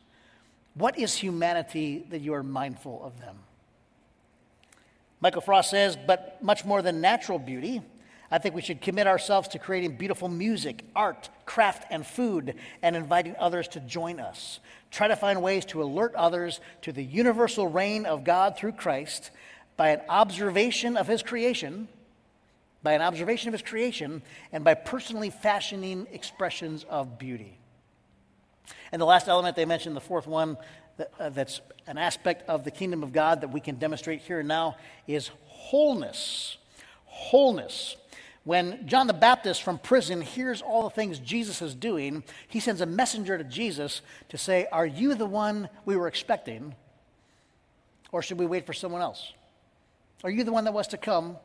what 0.74 1.00
is 1.00 1.15
humanity 1.15 2.06
that 2.10 2.20
you 2.20 2.34
are 2.34 2.44
mindful 2.44 3.01
of 3.01 3.22
them? 3.22 3.38
Michael 5.22 5.39
Frost 5.39 5.70
says, 5.70 5.96
but 5.96 6.44
much 6.44 6.65
more 6.65 6.82
than 6.82 7.00
natural 7.00 7.39
beauty, 7.39 7.82
I 8.29 8.38
think 8.39 8.55
we 8.55 8.62
should 8.62 8.81
commit 8.81 9.07
ourselves 9.07 9.48
to 9.50 9.60
creating 9.60 9.96
beautiful 9.96 10.27
music, 10.27 10.84
art, 10.96 11.29
craft, 11.46 11.86
and 11.89 12.05
food, 12.05 12.55
and 12.81 12.96
inviting 12.96 13.36
others 13.39 13.67
to 13.69 13.79
join 13.79 14.19
us. 14.19 14.60
Try 14.91 15.07
to 15.07 15.15
find 15.15 15.41
ways 15.41 15.65
to 15.65 15.81
alert 15.81 16.13
others 16.15 16.60
to 16.81 16.91
the 16.91 17.03
universal 17.03 17.67
reign 17.67 18.05
of 18.05 18.24
God 18.24 18.57
through 18.57 18.74
Christ 18.74 19.31
by 19.77 19.89
an 19.89 20.01
observation 20.10 20.98
of 20.98 21.07
His 21.07 21.24
creation, 21.24 21.88
by 22.84 22.93
an 22.93 23.01
observation 23.01 23.48
of 23.48 23.53
His 23.53 23.62
creation, 23.62 24.22
and 24.51 24.63
by 24.63 24.74
personally 24.74 25.29
fashioning 25.29 26.07
expressions 26.12 26.86
of 26.89 27.17
beauty. 27.17 27.57
And 28.91 29.01
the 29.01 29.05
last 29.05 29.27
element 29.27 29.55
they 29.55 29.65
mentioned, 29.65 29.96
the 29.96 30.01
fourth 30.01 30.27
one, 30.27 30.57
that, 30.98 31.12
uh, 31.19 31.29
that's 31.29 31.62
an 31.86 31.98
aspect 31.98 32.50
of 32.50 32.63
the 32.63 32.72
kingdom 32.72 33.03
of 33.03 33.13
God 33.13 33.41
that 33.41 33.50
we 33.50 33.62
can 33.62 33.75
demonstrate 33.75 34.22
here 34.22 34.39
and 34.39 34.48
now, 34.48 34.75
is 35.07 35.31
wholeness. 35.46 36.57
Wholeness. 37.05 37.96
When 38.47 38.87
John 38.87 39.07
the 39.07 39.13
Baptist 39.13 39.61
from 39.61 39.77
prison 39.77 40.21
hears 40.21 40.61
all 40.61 40.83
the 40.83 40.89
things 40.89 41.19
Jesus 41.19 41.61
is 41.61 41.75
doing, 41.75 42.23
he 42.47 42.61
sends 42.61 42.79
a 42.79 42.85
messenger 42.85 43.37
to 43.37 43.43
Jesus 43.43 44.01
to 44.29 44.37
say, 44.37 44.67
Are 44.71 44.85
you 44.85 45.15
the 45.15 45.25
one 45.25 45.67
we 45.83 45.97
were 45.97 46.07
expecting? 46.07 46.73
Or 48.13 48.21
should 48.21 48.39
we 48.39 48.45
wait 48.45 48.65
for 48.65 48.71
someone 48.71 49.01
else? 49.01 49.33
Are 50.23 50.29
you 50.29 50.45
the 50.45 50.53
one 50.53 50.63
that 50.63 50.73
was 50.73 50.87
to 50.87 50.97
come? 50.97 51.35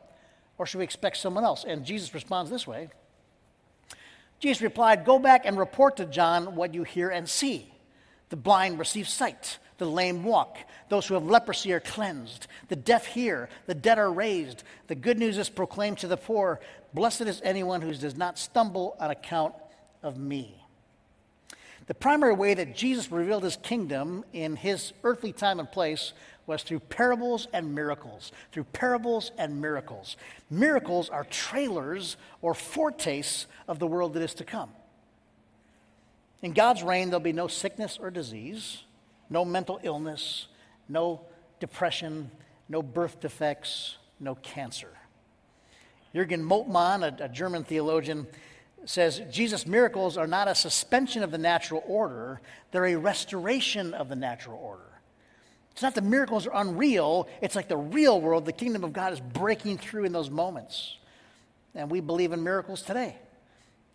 Or 0.57 0.65
should 0.65 0.77
we 0.77 0.85
expect 0.85 1.17
someone 1.17 1.43
else? 1.43 1.65
And 1.67 1.83
Jesus 1.83 2.13
responds 2.13 2.49
this 2.49 2.65
way 2.65 2.87
Jesus 4.39 4.61
replied, 4.61 5.03
Go 5.03 5.19
back 5.19 5.45
and 5.45 5.57
report 5.57 5.97
to 5.97 6.05
John 6.05 6.55
what 6.55 6.73
you 6.73 6.83
hear 6.83 7.09
and 7.09 7.27
see. 7.27 7.69
The 8.29 8.37
blind 8.37 8.79
receive 8.79 9.09
sight, 9.09 9.57
the 9.77 9.85
lame 9.85 10.23
walk, 10.23 10.57
those 10.89 11.07
who 11.07 11.13
have 11.15 11.25
leprosy 11.25 11.73
are 11.73 11.79
cleansed, 11.79 12.47
the 12.67 12.75
deaf 12.75 13.05
hear, 13.05 13.49
the 13.65 13.75
dead 13.75 13.99
are 13.99 14.11
raised. 14.11 14.63
The 14.87 14.95
good 14.95 15.17
news 15.17 15.37
is 15.37 15.49
proclaimed 15.49 15.99
to 15.99 16.07
the 16.07 16.17
poor. 16.17 16.59
Blessed 16.93 17.21
is 17.21 17.41
anyone 17.43 17.81
who 17.81 17.93
does 17.93 18.15
not 18.15 18.37
stumble 18.37 18.95
on 18.99 19.11
account 19.11 19.53
of 20.01 20.17
me. 20.17 20.55
The 21.87 21.93
primary 21.93 22.33
way 22.33 22.53
that 22.53 22.75
Jesus 22.75 23.11
revealed 23.11 23.43
his 23.43 23.57
kingdom 23.57 24.23
in 24.31 24.55
his 24.55 24.93
earthly 25.03 25.33
time 25.33 25.59
and 25.59 25.69
place 25.69 26.13
was 26.45 26.63
through 26.63 26.79
parables 26.79 27.47
and 27.53 27.75
miracles. 27.75 28.31
Through 28.51 28.65
parables 28.65 29.31
and 29.37 29.61
miracles. 29.61 30.15
Miracles 30.49 31.09
are 31.09 31.25
trailers 31.25 32.15
or 32.41 32.53
foretastes 32.53 33.47
of 33.67 33.79
the 33.79 33.87
world 33.87 34.13
that 34.13 34.23
is 34.23 34.33
to 34.35 34.43
come. 34.43 34.69
In 36.41 36.51
God's 36.51 36.83
reign, 36.83 37.09
there'll 37.09 37.21
be 37.21 37.33
no 37.33 37.47
sickness 37.47 37.97
or 38.01 38.11
disease, 38.11 38.83
no 39.33 39.43
mental 39.43 39.79
illness, 39.81 40.45
no 40.87 41.21
depression, 41.59 42.29
no 42.69 42.83
birth 42.83 43.19
defects, 43.19 43.97
no 44.19 44.35
cancer. 44.35 44.91
Jürgen 46.13 46.43
Moltmann, 46.43 47.01
a, 47.01 47.25
a 47.25 47.27
German 47.27 47.63
theologian, 47.63 48.27
says 48.85 49.23
Jesus' 49.31 49.65
miracles 49.65 50.17
are 50.17 50.27
not 50.27 50.47
a 50.47 50.53
suspension 50.53 51.23
of 51.23 51.31
the 51.31 51.39
natural 51.39 51.83
order, 51.87 52.41
they're 52.71 52.85
a 52.85 52.95
restoration 52.95 53.95
of 53.95 54.07
the 54.07 54.15
natural 54.15 54.59
order. 54.61 54.83
It's 55.71 55.81
not 55.81 55.95
the 55.95 56.03
miracles 56.03 56.45
are 56.45 56.61
unreal, 56.61 57.27
it's 57.41 57.55
like 57.55 57.67
the 57.67 57.77
real 57.77 58.21
world, 58.21 58.45
the 58.45 58.53
kingdom 58.53 58.83
of 58.83 58.93
God 58.93 59.13
is 59.13 59.19
breaking 59.19 59.79
through 59.79 60.03
in 60.03 60.11
those 60.11 60.29
moments. 60.29 60.97
And 61.73 61.89
we 61.89 62.01
believe 62.01 62.33
in 62.33 62.43
miracles 62.43 62.83
today. 62.83 63.15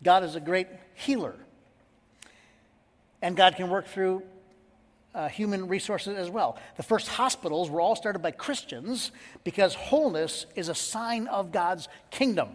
God 0.02 0.24
is 0.24 0.34
a 0.34 0.40
great 0.40 0.66
healer. 0.94 1.36
And 3.22 3.36
God 3.36 3.54
can 3.54 3.70
work 3.70 3.86
through 3.86 4.24
uh, 5.14 5.28
human 5.28 5.68
resources 5.68 6.16
as 6.16 6.30
well. 6.30 6.58
The 6.76 6.82
first 6.82 7.08
hospitals 7.08 7.70
were 7.70 7.80
all 7.80 7.96
started 7.96 8.20
by 8.20 8.30
Christians 8.30 9.10
because 9.44 9.74
wholeness 9.74 10.46
is 10.54 10.68
a 10.68 10.74
sign 10.74 11.26
of 11.26 11.52
God's 11.52 11.88
kingdom. 12.10 12.50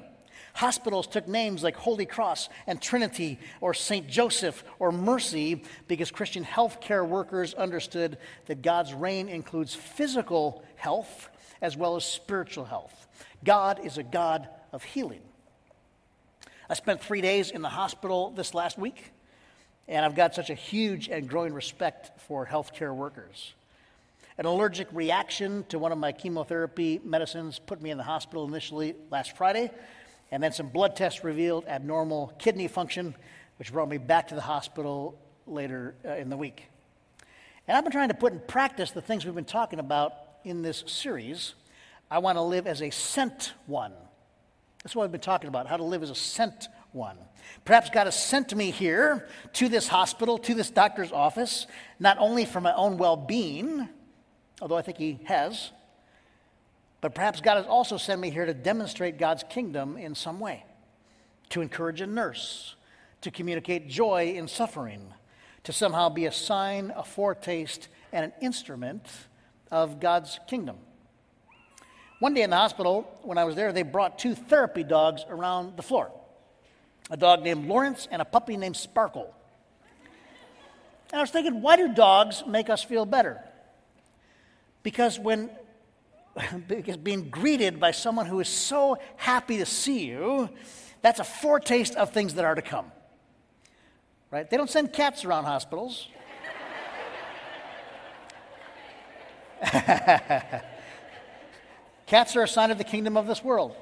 Hospitals 0.55 1.07
took 1.07 1.27
names 1.27 1.63
like 1.63 1.75
Holy 1.75 2.05
Cross 2.05 2.49
and 2.67 2.79
Trinity 2.79 3.39
or 3.59 3.73
St. 3.73 4.07
Joseph 4.07 4.63
or 4.77 4.91
Mercy 4.91 5.63
because 5.87 6.11
Christian 6.11 6.45
healthcare 6.45 7.07
workers 7.07 7.55
understood 7.55 8.19
that 8.45 8.61
God's 8.61 8.93
reign 8.93 9.29
includes 9.29 9.73
physical 9.73 10.63
health 10.75 11.29
as 11.61 11.75
well 11.75 11.95
as 11.95 12.05
spiritual 12.05 12.65
health. 12.65 13.07
God 13.43 13.83
is 13.83 13.97
a 13.97 14.03
God 14.03 14.47
of 14.71 14.83
healing. 14.83 15.21
I 16.69 16.75
spent 16.75 17.01
three 17.01 17.21
days 17.21 17.49
in 17.49 17.61
the 17.61 17.69
hospital 17.69 18.29
this 18.31 18.53
last 18.53 18.77
week. 18.77 19.12
And 19.87 20.05
I've 20.05 20.15
got 20.15 20.33
such 20.33 20.49
a 20.49 20.53
huge 20.53 21.09
and 21.09 21.27
growing 21.27 21.53
respect 21.53 22.19
for 22.21 22.45
healthcare 22.45 22.95
workers. 22.95 23.53
An 24.37 24.45
allergic 24.45 24.87
reaction 24.91 25.65
to 25.69 25.77
one 25.77 25.91
of 25.91 25.97
my 25.97 26.11
chemotherapy 26.11 26.99
medicines 27.03 27.59
put 27.59 27.81
me 27.81 27.91
in 27.91 27.97
the 27.97 28.03
hospital 28.03 28.47
initially 28.47 28.95
last 29.11 29.37
Friday, 29.37 29.69
and 30.31 30.41
then 30.41 30.51
some 30.51 30.69
blood 30.69 30.95
tests 30.95 31.23
revealed 31.23 31.65
abnormal 31.67 32.33
kidney 32.39 32.67
function, 32.67 33.13
which 33.59 33.71
brought 33.71 33.89
me 33.89 33.97
back 33.97 34.29
to 34.29 34.35
the 34.35 34.41
hospital 34.41 35.15
later 35.45 35.93
uh, 36.03 36.15
in 36.15 36.29
the 36.29 36.37
week. 36.37 36.65
And 37.67 37.77
I've 37.77 37.83
been 37.83 37.91
trying 37.91 38.07
to 38.07 38.15
put 38.15 38.33
in 38.33 38.39
practice 38.39 38.91
the 38.91 39.01
things 39.01 39.25
we've 39.25 39.35
been 39.35 39.45
talking 39.45 39.79
about 39.79 40.13
in 40.43 40.63
this 40.63 40.83
series. 40.87 41.53
I 42.09 42.17
want 42.17 42.37
to 42.37 42.41
live 42.41 42.65
as 42.65 42.81
a 42.81 42.89
sent 42.89 43.53
one. 43.67 43.93
That's 44.83 44.95
what 44.95 45.03
I've 45.03 45.11
been 45.11 45.21
talking 45.21 45.47
about, 45.47 45.67
how 45.67 45.77
to 45.77 45.83
live 45.83 46.03
as 46.03 46.09
a 46.09 46.15
sent 46.15 46.67
one. 46.93 47.17
Perhaps 47.65 47.89
God 47.89 48.05
has 48.05 48.21
sent 48.21 48.55
me 48.55 48.71
here 48.71 49.27
to 49.53 49.67
this 49.67 49.87
hospital, 49.87 50.37
to 50.39 50.53
this 50.53 50.69
doctor's 50.69 51.11
office, 51.11 51.67
not 51.99 52.17
only 52.19 52.45
for 52.45 52.61
my 52.61 52.73
own 52.73 52.97
well 52.97 53.17
being, 53.17 53.89
although 54.61 54.77
I 54.77 54.81
think 54.81 54.97
He 54.97 55.19
has, 55.25 55.71
but 57.01 57.13
perhaps 57.13 57.41
God 57.41 57.57
has 57.57 57.65
also 57.65 57.97
sent 57.97 58.21
me 58.21 58.29
here 58.29 58.45
to 58.45 58.53
demonstrate 58.53 59.17
God's 59.17 59.43
kingdom 59.49 59.97
in 59.97 60.15
some 60.15 60.39
way, 60.39 60.63
to 61.49 61.61
encourage 61.61 62.01
a 62.01 62.07
nurse, 62.07 62.75
to 63.21 63.31
communicate 63.31 63.89
joy 63.89 64.33
in 64.35 64.47
suffering, 64.47 65.13
to 65.63 65.73
somehow 65.73 66.09
be 66.09 66.25
a 66.25 66.31
sign, 66.31 66.93
a 66.95 67.03
foretaste, 67.03 67.87
and 68.11 68.25
an 68.25 68.33
instrument 68.41 69.05
of 69.71 69.99
God's 69.99 70.39
kingdom. 70.47 70.77
One 72.19 72.33
day 72.33 72.43
in 72.43 72.51
the 72.51 72.55
hospital, 72.55 73.19
when 73.23 73.37
I 73.37 73.43
was 73.43 73.55
there, 73.55 73.73
they 73.73 73.83
brought 73.83 74.17
two 74.17 74.33
therapy 74.33 74.83
dogs 74.83 75.25
around 75.27 75.75
the 75.75 75.83
floor 75.83 76.11
a 77.13 77.17
dog 77.17 77.43
named 77.43 77.67
Lawrence 77.67 78.07
and 78.09 78.23
a 78.23 78.25
puppy 78.25 78.57
named 78.57 78.75
Sparkle. 78.75 79.31
And 81.11 81.19
I 81.19 81.21
was 81.21 81.29
thinking, 81.29 81.61
why 81.61 81.75
do 81.75 81.93
dogs 81.93 82.43
make 82.47 82.71
us 82.71 82.83
feel 82.83 83.05
better? 83.05 83.39
Because 84.81 85.19
when 85.19 85.51
because 86.67 86.97
being 86.97 87.29
greeted 87.29 87.79
by 87.79 87.91
someone 87.91 88.25
who 88.25 88.39
is 88.39 88.47
so 88.47 88.97
happy 89.15 89.59
to 89.59 89.65
see 89.67 90.07
you, 90.07 90.49
that's 91.03 91.19
a 91.19 91.23
foretaste 91.23 91.93
of 91.93 92.09
things 92.09 92.33
that 92.33 92.45
are 92.45 92.55
to 92.55 92.63
come. 92.63 92.91
Right? 94.31 94.49
They 94.49 94.57
don't 94.57 94.71
send 94.71 94.91
cats 94.91 95.23
around 95.23 95.43
hospitals. 95.43 96.07
Cats 102.07 102.35
are 102.35 102.41
a 102.41 102.47
sign 102.47 102.71
of 102.71 102.79
the 102.79 102.83
kingdom 102.83 103.15
of 103.15 103.27
this 103.27 103.43
world. 103.43 103.75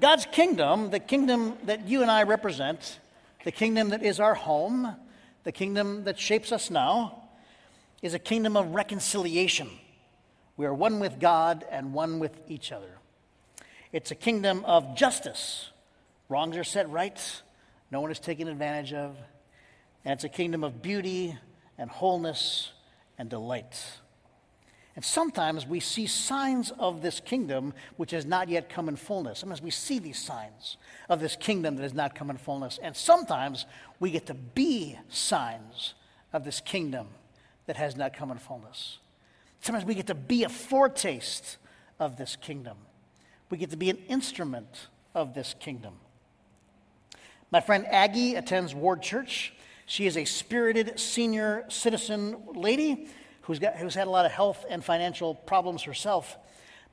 God's 0.00 0.26
kingdom, 0.32 0.90
the 0.90 0.98
kingdom 0.98 1.58
that 1.64 1.86
you 1.86 2.00
and 2.00 2.10
I 2.10 2.22
represent, 2.22 2.98
the 3.44 3.52
kingdom 3.52 3.90
that 3.90 4.02
is 4.02 4.18
our 4.18 4.34
home, 4.34 4.96
the 5.44 5.52
kingdom 5.52 6.04
that 6.04 6.18
shapes 6.18 6.52
us 6.52 6.70
now, 6.70 7.24
is 8.00 8.14
a 8.14 8.18
kingdom 8.18 8.56
of 8.56 8.74
reconciliation. 8.74 9.68
We 10.56 10.64
are 10.64 10.72
one 10.72 11.00
with 11.00 11.20
God 11.20 11.66
and 11.70 11.92
one 11.92 12.18
with 12.18 12.40
each 12.48 12.72
other. 12.72 12.98
It's 13.92 14.10
a 14.10 14.14
kingdom 14.14 14.64
of 14.64 14.96
justice. 14.96 15.68
Wrongs 16.30 16.56
are 16.56 16.64
set 16.64 16.88
right, 16.88 17.20
no 17.90 18.00
one 18.00 18.10
is 18.10 18.20
taken 18.20 18.48
advantage 18.48 18.94
of. 18.94 19.16
And 20.04 20.14
it's 20.14 20.24
a 20.24 20.30
kingdom 20.30 20.64
of 20.64 20.80
beauty 20.80 21.36
and 21.76 21.90
wholeness 21.90 22.72
and 23.18 23.28
delight. 23.28 23.78
And 25.00 25.04
sometimes 25.06 25.66
we 25.66 25.80
see 25.80 26.06
signs 26.06 26.72
of 26.72 27.00
this 27.00 27.20
kingdom 27.20 27.72
which 27.96 28.10
has 28.10 28.26
not 28.26 28.50
yet 28.50 28.68
come 28.68 28.86
in 28.86 28.96
fullness. 28.96 29.38
Sometimes 29.38 29.62
we 29.62 29.70
see 29.70 29.98
these 29.98 30.18
signs 30.18 30.76
of 31.08 31.20
this 31.20 31.36
kingdom 31.36 31.76
that 31.76 31.82
has 31.84 31.94
not 31.94 32.14
come 32.14 32.28
in 32.28 32.36
fullness. 32.36 32.78
And 32.82 32.94
sometimes 32.94 33.64
we 33.98 34.10
get 34.10 34.26
to 34.26 34.34
be 34.34 34.98
signs 35.08 35.94
of 36.34 36.44
this 36.44 36.60
kingdom 36.60 37.06
that 37.64 37.76
has 37.76 37.96
not 37.96 38.12
come 38.12 38.30
in 38.30 38.36
fullness. 38.36 38.98
Sometimes 39.62 39.86
we 39.86 39.94
get 39.94 40.06
to 40.08 40.14
be 40.14 40.44
a 40.44 40.50
foretaste 40.50 41.56
of 41.98 42.18
this 42.18 42.36
kingdom. 42.36 42.76
We 43.48 43.56
get 43.56 43.70
to 43.70 43.78
be 43.78 43.88
an 43.88 44.00
instrument 44.06 44.88
of 45.14 45.32
this 45.32 45.54
kingdom. 45.58 45.94
My 47.50 47.62
friend 47.62 47.86
Aggie 47.86 48.34
attends 48.34 48.74
Ward 48.74 49.00
Church. 49.00 49.54
She 49.86 50.06
is 50.06 50.18
a 50.18 50.26
spirited 50.26 51.00
senior 51.00 51.64
citizen 51.68 52.36
lady 52.54 53.08
who's, 53.50 53.58
got, 53.58 53.76
who's 53.76 53.96
had 53.96 54.06
a 54.06 54.10
lot 54.10 54.24
of 54.24 54.30
health 54.30 54.64
and 54.70 54.84
financial 54.84 55.34
problems 55.34 55.82
herself. 55.82 56.38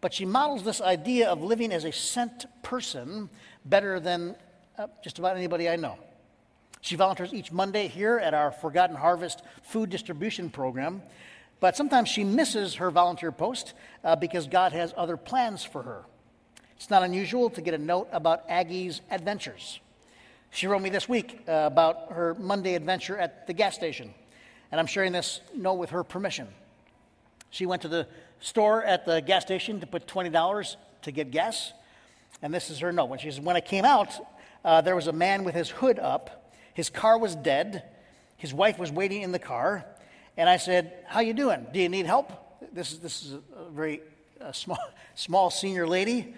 But 0.02 0.12
she 0.12 0.26
models 0.26 0.64
this 0.64 0.82
idea 0.82 1.30
of 1.30 1.44
living 1.44 1.72
as 1.72 1.86
a 1.86 1.92
sent 1.92 2.48
person 2.64 3.30
better 3.64 4.00
than 4.00 4.36
uh, 4.76 4.88
just 5.04 5.20
about 5.20 5.38
anybody 5.38 5.70
I 5.70 5.76
know. 5.76 6.00
She 6.82 6.96
volunteers 6.96 7.32
each 7.32 7.52
Monday 7.52 7.88
here 7.88 8.18
at 8.18 8.34
our 8.34 8.52
Forgotten 8.52 8.96
Harvest 8.96 9.44
food 9.62 9.92
distribution 9.92 10.50
program, 10.50 11.04
but 11.60 11.78
sometimes 11.78 12.10
she 12.10 12.24
misses 12.24 12.76
her 12.76 12.90
volunteer 12.90 13.32
post 13.32 13.76
uh, 14.04 14.16
because 14.16 14.48
God 14.48 14.72
has 14.72 14.96
other 14.98 15.16
plans 15.16 15.64
for 15.64 15.84
her. 15.84 16.06
It's 16.76 16.90
not 16.90 17.04
unusual 17.04 17.52
to 17.52 17.62
get 17.62 17.76
a 17.76 17.78
note 17.78 18.08
about 18.12 18.50
Aggie's 18.50 19.02
adventures. 19.12 19.80
She 20.50 20.66
wrote 20.66 20.82
me 20.82 20.90
this 20.90 21.08
week 21.08 21.44
uh, 21.48 21.52
about 21.52 22.14
her 22.14 22.34
Monday 22.40 22.74
adventure 22.74 23.16
at 23.16 23.46
the 23.46 23.54
gas 23.54 23.76
station 23.76 24.16
and 24.72 24.80
I'm 24.80 24.88
sharing 24.88 25.12
this 25.12 25.42
note 25.56 25.76
with 25.76 25.92
her 25.92 26.04
permission. 26.04 26.48
She 27.50 27.66
went 27.66 27.82
to 27.84 27.88
the 27.88 28.08
store 28.40 28.84
at 28.84 29.06
the 29.06 29.22
gas 29.22 29.44
station 29.44 29.80
to 29.80 29.88
put 29.88 30.08
$20 30.08 30.76
to 31.04 31.12
get 31.12 31.32
gas, 31.32 31.74
and 32.42 32.54
this 32.54 32.70
is 32.70 32.80
her 32.80 32.92
note. 32.92 33.06
When 33.06 33.20
she 33.20 33.32
says, 33.32 33.40
When 33.40 33.56
I 33.56 33.62
came 33.62 33.86
out, 33.86 34.14
uh, 34.64 34.82
there 34.82 34.96
was 34.96 35.08
a 35.08 35.14
man 35.14 35.44
with 35.44 35.56
his 35.56 35.70
hood 35.70 36.00
up. 36.00 36.52
His 36.74 36.90
car 36.90 37.18
was 37.18 37.36
dead. 37.36 37.84
His 38.38 38.54
wife 38.54 38.78
was 38.78 38.92
waiting 38.92 39.22
in 39.22 39.32
the 39.32 39.40
car. 39.40 39.86
And 40.36 40.48
I 40.50 40.58
said, 40.58 40.94
How 41.08 41.22
you 41.22 41.34
doing? 41.34 41.66
Do 41.74 41.80
you 41.80 41.90
need 41.90 42.06
help? 42.06 42.32
This 42.74 42.92
is, 42.92 43.00
this 43.00 43.24
is 43.24 43.34
a 43.34 43.70
very 43.72 44.02
uh, 44.40 44.52
small, 44.52 44.78
small 45.16 45.50
senior 45.50 45.88
lady. 45.88 46.36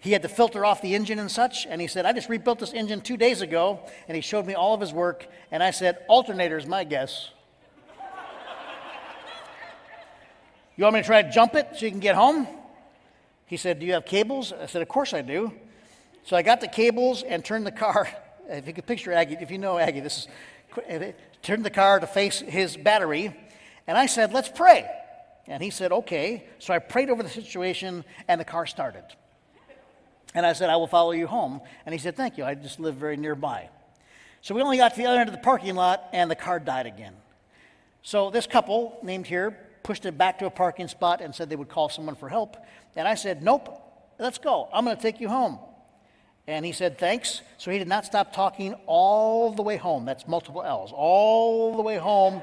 He 0.00 0.10
had 0.10 0.22
to 0.22 0.28
filter 0.28 0.64
off 0.64 0.82
the 0.82 0.96
engine 0.96 1.20
and 1.20 1.30
such. 1.30 1.64
And 1.66 1.80
he 1.80 1.86
said, 1.86 2.06
I 2.06 2.12
just 2.12 2.28
rebuilt 2.28 2.58
this 2.58 2.72
engine 2.72 3.00
two 3.00 3.16
days 3.16 3.40
ago. 3.40 3.78
And 4.08 4.16
he 4.16 4.20
showed 4.20 4.46
me 4.46 4.54
all 4.54 4.74
of 4.74 4.80
his 4.80 4.92
work. 4.92 5.28
And 5.52 5.62
I 5.62 5.70
said, 5.70 6.04
Alternator 6.08 6.56
is 6.56 6.66
my 6.66 6.82
guess. 6.82 7.30
You 10.76 10.84
want 10.84 10.94
me 10.94 11.00
to 11.00 11.06
try 11.06 11.22
to 11.22 11.30
jump 11.30 11.54
it 11.54 11.68
so 11.76 11.84
you 11.84 11.90
can 11.90 12.00
get 12.00 12.14
home? 12.14 12.46
He 13.46 13.58
said, 13.58 13.80
Do 13.80 13.86
you 13.86 13.92
have 13.92 14.06
cables? 14.06 14.52
I 14.52 14.66
said, 14.66 14.80
Of 14.80 14.88
course 14.88 15.12
I 15.12 15.20
do. 15.20 15.52
So 16.24 16.36
I 16.36 16.42
got 16.42 16.60
the 16.60 16.68
cables 16.68 17.22
and 17.22 17.44
turned 17.44 17.66
the 17.66 17.72
car. 17.72 18.08
If 18.48 18.66
you 18.66 18.74
could 18.74 18.86
picture 18.86 19.12
Aggie, 19.12 19.36
if 19.40 19.52
you 19.52 19.56
know 19.56 19.78
Aggie, 19.78 20.00
this 20.00 20.18
is 20.18 20.28
eh, 20.88 21.12
turned 21.42 21.64
the 21.64 21.70
car 21.70 22.00
to 22.00 22.08
face 22.08 22.40
his 22.40 22.76
battery. 22.76 23.34
And 23.86 23.96
I 23.96 24.06
said, 24.06 24.32
Let's 24.32 24.48
pray. 24.48 24.90
And 25.46 25.62
he 25.62 25.70
said, 25.70 25.92
Okay. 25.92 26.44
So 26.58 26.74
I 26.74 26.80
prayed 26.80 27.08
over 27.08 27.22
the 27.22 27.28
situation 27.28 28.04
and 28.26 28.40
the 28.40 28.44
car 28.44 28.66
started. 28.66 29.04
And 30.34 30.44
I 30.44 30.54
said, 30.54 30.70
I 30.70 30.76
will 30.76 30.88
follow 30.88 31.12
you 31.12 31.28
home. 31.28 31.60
And 31.86 31.92
he 31.92 31.98
said, 31.98 32.16
Thank 32.16 32.36
you. 32.36 32.44
I 32.44 32.54
just 32.54 32.80
live 32.80 32.96
very 32.96 33.16
nearby. 33.16 33.68
So 34.40 34.54
we 34.54 34.60
only 34.60 34.76
got 34.78 34.94
to 34.94 34.96
the 34.96 35.06
other 35.06 35.20
end 35.20 35.28
of 35.28 35.34
the 35.34 35.40
parking 35.40 35.76
lot 35.76 36.08
and 36.12 36.30
the 36.30 36.36
car 36.36 36.58
died 36.58 36.86
again. 36.86 37.14
So 38.02 38.28
this 38.30 38.46
couple 38.48 38.98
named 39.02 39.28
here 39.28 39.56
pushed 39.82 40.06
it 40.06 40.16
back 40.16 40.38
to 40.38 40.46
a 40.46 40.50
parking 40.50 40.88
spot 40.88 41.20
and 41.20 41.34
said 41.34 41.50
they 41.50 41.56
would 41.56 41.68
call 41.68 41.88
someone 41.88 42.14
for 42.14 42.28
help. 42.28 42.56
And 42.96 43.06
I 43.08 43.14
said, 43.14 43.42
Nope, 43.42 43.68
let's 44.18 44.38
go. 44.38 44.68
I'm 44.72 44.84
going 44.84 44.96
to 44.96 45.02
take 45.02 45.20
you 45.20 45.28
home. 45.28 45.58
And 46.46 46.64
he 46.64 46.72
said, 46.72 46.98
Thanks. 46.98 47.42
So 47.58 47.70
he 47.70 47.78
did 47.78 47.88
not 47.88 48.04
stop 48.04 48.32
talking 48.32 48.74
all 48.86 49.52
the 49.52 49.62
way 49.62 49.76
home. 49.76 50.04
That's 50.04 50.26
multiple 50.26 50.62
L's. 50.62 50.92
All 50.92 51.76
the 51.76 51.82
way 51.82 51.96
home, 51.96 52.42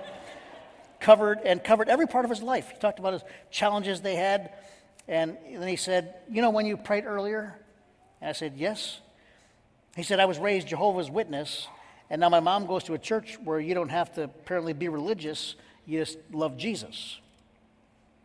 covered 0.99 1.39
and 1.43 1.63
covered 1.63 1.89
every 1.89 2.08
part 2.08 2.25
of 2.25 2.32
his 2.32 2.41
life. 2.41 2.69
He 2.71 2.80
talked 2.80 2.99
about 2.99 3.13
his 3.13 3.23
challenges 3.52 4.02
they 4.02 4.15
had. 4.15 4.52
And 5.08 5.38
then 5.52 5.67
he 5.67 5.75
said, 5.75 6.15
You 6.30 6.41
know, 6.41 6.49
when 6.49 6.65
you 6.65 6.78
prayed 6.78 7.06
earlier? 7.06 7.60
And 8.21 8.30
I 8.30 8.34
said, 8.34 8.54
Yes. 8.56 8.99
He 9.95 10.04
said, 10.04 10.19
I 10.19 10.25
was 10.25 10.38
raised 10.38 10.67
Jehovah's 10.67 11.10
Witness. 11.10 11.67
And 12.10 12.21
now 12.21 12.30
my 12.30 12.39
mom 12.39 12.65
goes 12.65 12.84
to 12.86 12.93
a 12.93 12.97
church 12.97 13.38
where 13.43 13.60
you 13.60 13.73
don't 13.73 13.89
have 13.89 14.13
to 14.13 14.23
apparently 14.23 14.73
be 14.73 14.88
religious, 14.88 15.56
you 15.86 15.99
just 15.99 16.17
love 16.32 16.58
Jesus. 16.58 17.19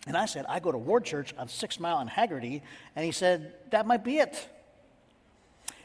And 0.06 0.16
I 0.16 0.26
said, 0.26 0.44
I 0.48 0.60
go 0.60 0.70
to 0.70 0.78
Ward 0.78 1.04
Church 1.04 1.32
on 1.38 1.48
Six 1.48 1.80
Mile 1.80 1.98
and 1.98 2.10
Haggerty. 2.10 2.62
And 2.94 3.04
he 3.04 3.12
said, 3.12 3.54
That 3.70 3.86
might 3.86 4.04
be 4.04 4.18
it. 4.18 4.48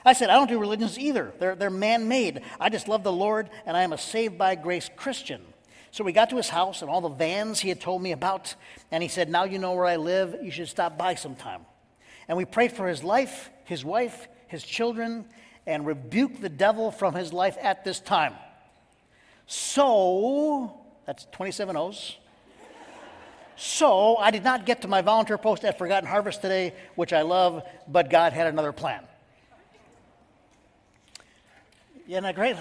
I 0.05 0.13
said, 0.13 0.29
I 0.29 0.35
don't 0.35 0.49
do 0.49 0.59
religions 0.59 0.97
either. 0.97 1.33
They're, 1.39 1.55
they're 1.55 1.69
man 1.69 2.07
made. 2.07 2.41
I 2.59 2.69
just 2.69 2.87
love 2.87 3.03
the 3.03 3.11
Lord, 3.11 3.49
and 3.65 3.75
I 3.75 3.83
am 3.83 3.93
a 3.93 3.97
saved 3.97 4.37
by 4.37 4.55
grace 4.55 4.89
Christian. 4.95 5.41
So 5.91 6.03
we 6.03 6.13
got 6.13 6.29
to 6.29 6.37
his 6.37 6.49
house 6.49 6.81
and 6.81 6.89
all 6.89 7.01
the 7.01 7.09
vans 7.09 7.59
he 7.59 7.69
had 7.69 7.81
told 7.81 8.01
me 8.01 8.11
about. 8.11 8.55
And 8.91 9.01
he 9.01 9.09
said, 9.09 9.29
Now 9.29 9.45
you 9.45 9.57
know 9.57 9.73
where 9.73 9.85
I 9.85 9.95
live. 9.95 10.37
You 10.41 10.51
should 10.51 10.67
stop 10.67 10.97
by 10.97 11.15
sometime. 11.15 11.61
And 12.27 12.37
we 12.37 12.45
prayed 12.45 12.71
for 12.71 12.87
his 12.87 13.03
life, 13.03 13.49
his 13.65 13.83
wife, 13.83 14.27
his 14.47 14.63
children, 14.63 15.25
and 15.65 15.85
rebuked 15.85 16.41
the 16.41 16.49
devil 16.49 16.91
from 16.91 17.15
his 17.15 17.33
life 17.33 17.57
at 17.61 17.83
this 17.83 17.99
time. 17.99 18.33
So, 19.47 20.79
that's 21.05 21.25
27 21.31 21.75
O's. 21.75 22.17
So 23.59 24.15
I 24.15 24.31
did 24.31 24.45
not 24.45 24.65
get 24.65 24.83
to 24.83 24.87
my 24.87 25.01
volunteer 25.01 25.37
post 25.37 25.65
at 25.65 25.77
Forgotten 25.77 26.07
Harvest 26.07 26.41
today, 26.41 26.73
which 26.95 27.11
I 27.11 27.23
love, 27.23 27.61
but 27.89 28.09
God 28.09 28.31
had 28.31 28.47
another 28.47 28.71
plan. 28.71 29.03
Isn't 32.07 32.23
that 32.23 32.35
great? 32.35 32.55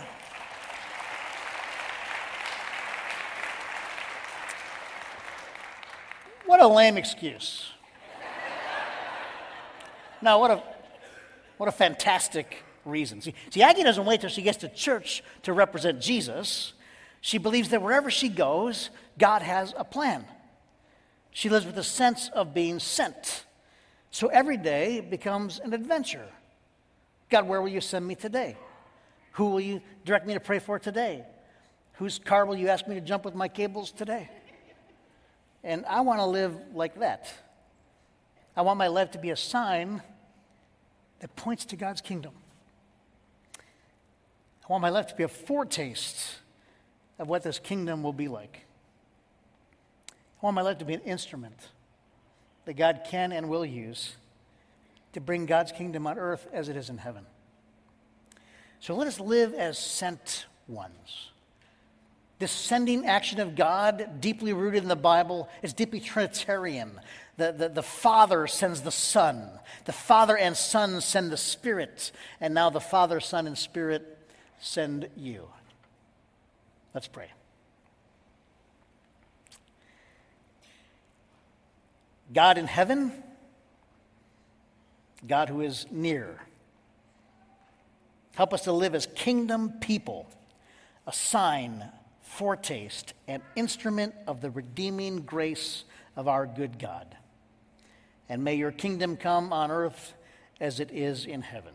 What 6.46 6.60
a 6.60 6.66
lame 6.66 6.96
excuse. 6.96 7.70
now, 10.20 10.40
what 10.40 10.50
a, 10.50 10.62
what 11.58 11.68
a 11.68 11.72
fantastic 11.72 12.64
reason. 12.84 13.20
See, 13.20 13.34
see, 13.50 13.62
Aggie 13.62 13.84
doesn't 13.84 14.04
wait 14.04 14.20
till 14.20 14.30
she 14.30 14.42
gets 14.42 14.58
to 14.58 14.68
church 14.68 15.22
to 15.44 15.52
represent 15.52 16.00
Jesus. 16.00 16.72
She 17.20 17.38
believes 17.38 17.68
that 17.68 17.82
wherever 17.82 18.10
she 18.10 18.28
goes, 18.28 18.90
God 19.16 19.42
has 19.42 19.72
a 19.76 19.84
plan. 19.84 20.24
She 21.38 21.48
lives 21.48 21.66
with 21.66 21.78
a 21.78 21.84
sense 21.84 22.30
of 22.30 22.52
being 22.52 22.80
sent. 22.80 23.44
So 24.10 24.26
every 24.26 24.56
day 24.56 24.98
becomes 25.00 25.60
an 25.60 25.72
adventure. 25.72 26.26
God, 27.30 27.46
where 27.46 27.62
will 27.62 27.68
you 27.68 27.80
send 27.80 28.04
me 28.04 28.16
today? 28.16 28.56
Who 29.34 29.50
will 29.50 29.60
you 29.60 29.80
direct 30.04 30.26
me 30.26 30.34
to 30.34 30.40
pray 30.40 30.58
for 30.58 30.80
today? 30.80 31.24
Whose 31.92 32.18
car 32.18 32.44
will 32.44 32.56
you 32.56 32.66
ask 32.66 32.88
me 32.88 32.96
to 32.96 33.00
jump 33.00 33.24
with 33.24 33.36
my 33.36 33.46
cables 33.46 33.92
today? 33.92 34.28
And 35.62 35.86
I 35.86 36.00
want 36.00 36.18
to 36.18 36.26
live 36.26 36.56
like 36.74 36.98
that. 36.98 37.32
I 38.56 38.62
want 38.62 38.76
my 38.76 38.88
life 38.88 39.12
to 39.12 39.18
be 39.18 39.30
a 39.30 39.36
sign 39.36 40.02
that 41.20 41.36
points 41.36 41.66
to 41.66 41.76
God's 41.76 42.00
kingdom. 42.00 42.32
I 43.60 44.72
want 44.72 44.82
my 44.82 44.90
life 44.90 45.06
to 45.06 45.14
be 45.14 45.22
a 45.22 45.28
foretaste 45.28 46.34
of 47.16 47.28
what 47.28 47.44
this 47.44 47.60
kingdom 47.60 48.02
will 48.02 48.12
be 48.12 48.26
like. 48.26 48.64
I 50.40 50.46
want 50.46 50.54
my 50.54 50.62
life 50.62 50.78
to 50.78 50.84
be 50.84 50.94
an 50.94 51.00
instrument 51.00 51.58
that 52.64 52.74
God 52.74 53.00
can 53.06 53.32
and 53.32 53.48
will 53.48 53.64
use 53.64 54.16
to 55.12 55.20
bring 55.20 55.46
God's 55.46 55.72
kingdom 55.72 56.06
on 56.06 56.18
earth 56.18 56.46
as 56.52 56.68
it 56.68 56.76
is 56.76 56.90
in 56.90 56.98
heaven. 56.98 57.24
So 58.80 58.94
let 58.94 59.08
us 59.08 59.18
live 59.18 59.54
as 59.54 59.78
sent 59.78 60.46
ones. 60.68 61.30
This 62.38 62.52
sending 62.52 63.04
action 63.04 63.40
of 63.40 63.56
God, 63.56 64.20
deeply 64.20 64.52
rooted 64.52 64.84
in 64.84 64.88
the 64.88 64.94
Bible, 64.94 65.48
is 65.60 65.72
deeply 65.72 65.98
Trinitarian. 65.98 67.00
The, 67.36 67.50
the, 67.50 67.68
the 67.68 67.82
Father 67.82 68.46
sends 68.46 68.82
the 68.82 68.92
Son, 68.92 69.50
the 69.86 69.92
Father 69.92 70.36
and 70.36 70.56
Son 70.56 71.00
send 71.00 71.32
the 71.32 71.36
Spirit, 71.36 72.12
and 72.40 72.54
now 72.54 72.70
the 72.70 72.80
Father, 72.80 73.18
Son, 73.18 73.48
and 73.48 73.58
Spirit 73.58 74.18
send 74.60 75.08
you. 75.16 75.48
Let's 76.94 77.08
pray. 77.08 77.30
God 82.32 82.58
in 82.58 82.66
heaven, 82.66 83.12
God 85.26 85.48
who 85.48 85.60
is 85.60 85.86
near. 85.90 86.40
Help 88.34 88.54
us 88.54 88.62
to 88.62 88.72
live 88.72 88.94
as 88.94 89.06
kingdom 89.14 89.72
people, 89.80 90.28
a 91.06 91.12
sign, 91.12 91.84
foretaste, 92.22 93.14
and 93.26 93.42
instrument 93.56 94.14
of 94.26 94.40
the 94.40 94.50
redeeming 94.50 95.22
grace 95.22 95.84
of 96.14 96.28
our 96.28 96.46
good 96.46 96.78
God. 96.78 97.16
And 98.28 98.44
may 98.44 98.54
your 98.54 98.72
kingdom 98.72 99.16
come 99.16 99.52
on 99.52 99.70
earth 99.70 100.14
as 100.60 100.80
it 100.80 100.90
is 100.92 101.24
in 101.24 101.40
heaven. 101.42 101.72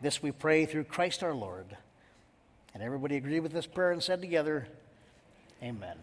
This 0.00 0.22
we 0.22 0.32
pray 0.32 0.66
through 0.66 0.84
Christ 0.84 1.22
our 1.22 1.34
Lord. 1.34 1.76
And 2.74 2.82
everybody 2.82 3.16
agreed 3.16 3.40
with 3.40 3.52
this 3.52 3.66
prayer 3.66 3.92
and 3.92 4.02
said 4.02 4.20
together, 4.20 4.68
Amen. 5.62 5.96